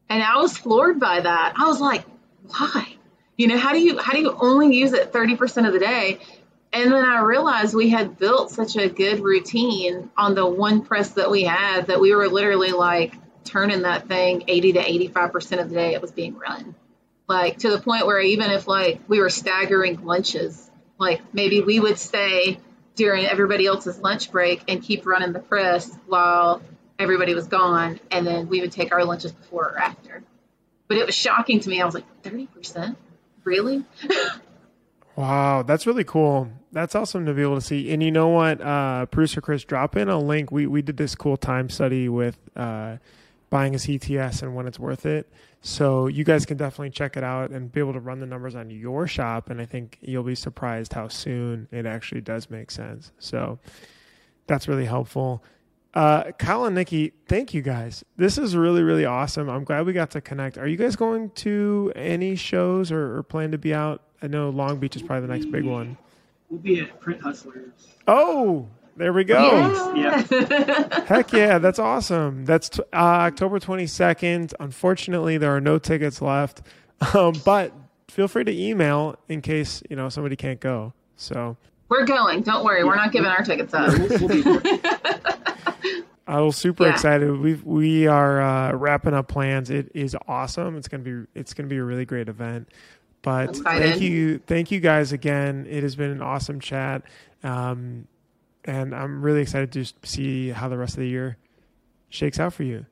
[0.09, 1.55] And I was floored by that.
[1.57, 2.05] I was like,
[2.47, 2.97] why?
[3.37, 6.19] You know, how do you how do you only use it 30% of the day?
[6.73, 11.11] And then I realized we had built such a good routine on the one press
[11.13, 13.15] that we had that we were literally like
[13.45, 16.75] turning that thing 80 to 85% of the day it was being run.
[17.29, 21.79] Like to the point where even if like we were staggering lunches, like maybe we
[21.79, 22.59] would stay
[22.95, 26.63] during everybody else's lunch break and keep running the press while
[26.99, 30.23] everybody was gone and then we would take our lunches before or after.
[30.89, 31.81] But it was shocking to me.
[31.81, 32.97] I was like, 30%?
[33.45, 33.85] Really?
[35.15, 36.49] Wow, that's really cool.
[36.73, 37.93] That's awesome to be able to see.
[37.93, 40.51] And you know what, uh, producer Chris, drop in a link.
[40.51, 42.97] We we did this cool time study with uh,
[43.53, 45.31] buying a CTS and when it's worth it.
[45.61, 48.55] So you guys can definitely check it out and be able to run the numbers
[48.55, 49.51] on your shop.
[49.51, 53.13] And I think you'll be surprised how soon it actually does make sense.
[53.19, 53.59] So
[54.47, 55.45] that's really helpful.
[55.93, 58.03] Uh, Kyle and Nikki, thank you guys.
[58.17, 59.51] This is really, really awesome.
[59.51, 60.57] I'm glad we got to connect.
[60.57, 64.01] Are you guys going to any shows or, or plan to be out?
[64.23, 65.99] I know Long Beach is probably the next big one.
[66.49, 67.89] we'll be at Print Hustlers.
[68.09, 69.95] Oh, there we go.
[69.95, 70.23] Yeah.
[71.07, 72.45] Heck yeah, that's awesome.
[72.45, 74.55] That's t- uh, October 22nd.
[74.61, 76.63] Unfortunately, there are no tickets left,
[77.15, 77.73] um, but
[78.09, 80.93] feel free to email in case you know somebody can't go.
[81.17, 81.57] So
[81.89, 82.43] We're going.
[82.43, 82.85] Don't worry.
[82.85, 83.97] We're not giving our tickets up.
[83.99, 84.61] We'll, we'll be there.
[86.27, 86.93] I was super Yeah.
[86.93, 87.37] excited.
[87.39, 89.71] We we are uh, wrapping up plans.
[89.71, 90.77] It is awesome.
[90.77, 92.69] It's gonna be it's gonna be a really great event.
[93.23, 95.67] But thank you, thank you guys again.
[95.71, 97.03] It has been an awesome chat.
[97.45, 98.09] Um,
[98.65, 101.37] and I'm really excited to see how the rest of the year
[102.09, 102.87] shakes out for you.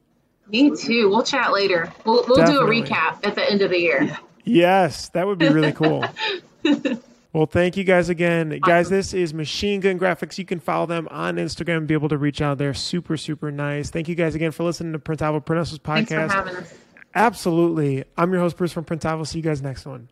[0.49, 1.09] Me too.
[1.09, 1.93] We'll chat later.
[2.05, 4.19] We'll, we'll do a recap at the end of the year.
[4.45, 6.05] Yes, that would be really cool.
[7.33, 8.59] well, thank you guys again.
[8.65, 10.39] Guys, this is Machine Gun Graphics.
[10.39, 12.59] You can follow them on Instagram and be able to reach out.
[12.59, 13.91] They're super, super nice.
[13.91, 16.33] Thank you guys again for listening to Printavo Printhouse Thanks for podcast.
[16.33, 16.75] having us.
[17.15, 18.05] Absolutely.
[18.17, 19.27] I'm your host, Bruce from Printavo.
[19.27, 20.09] See you guys next one.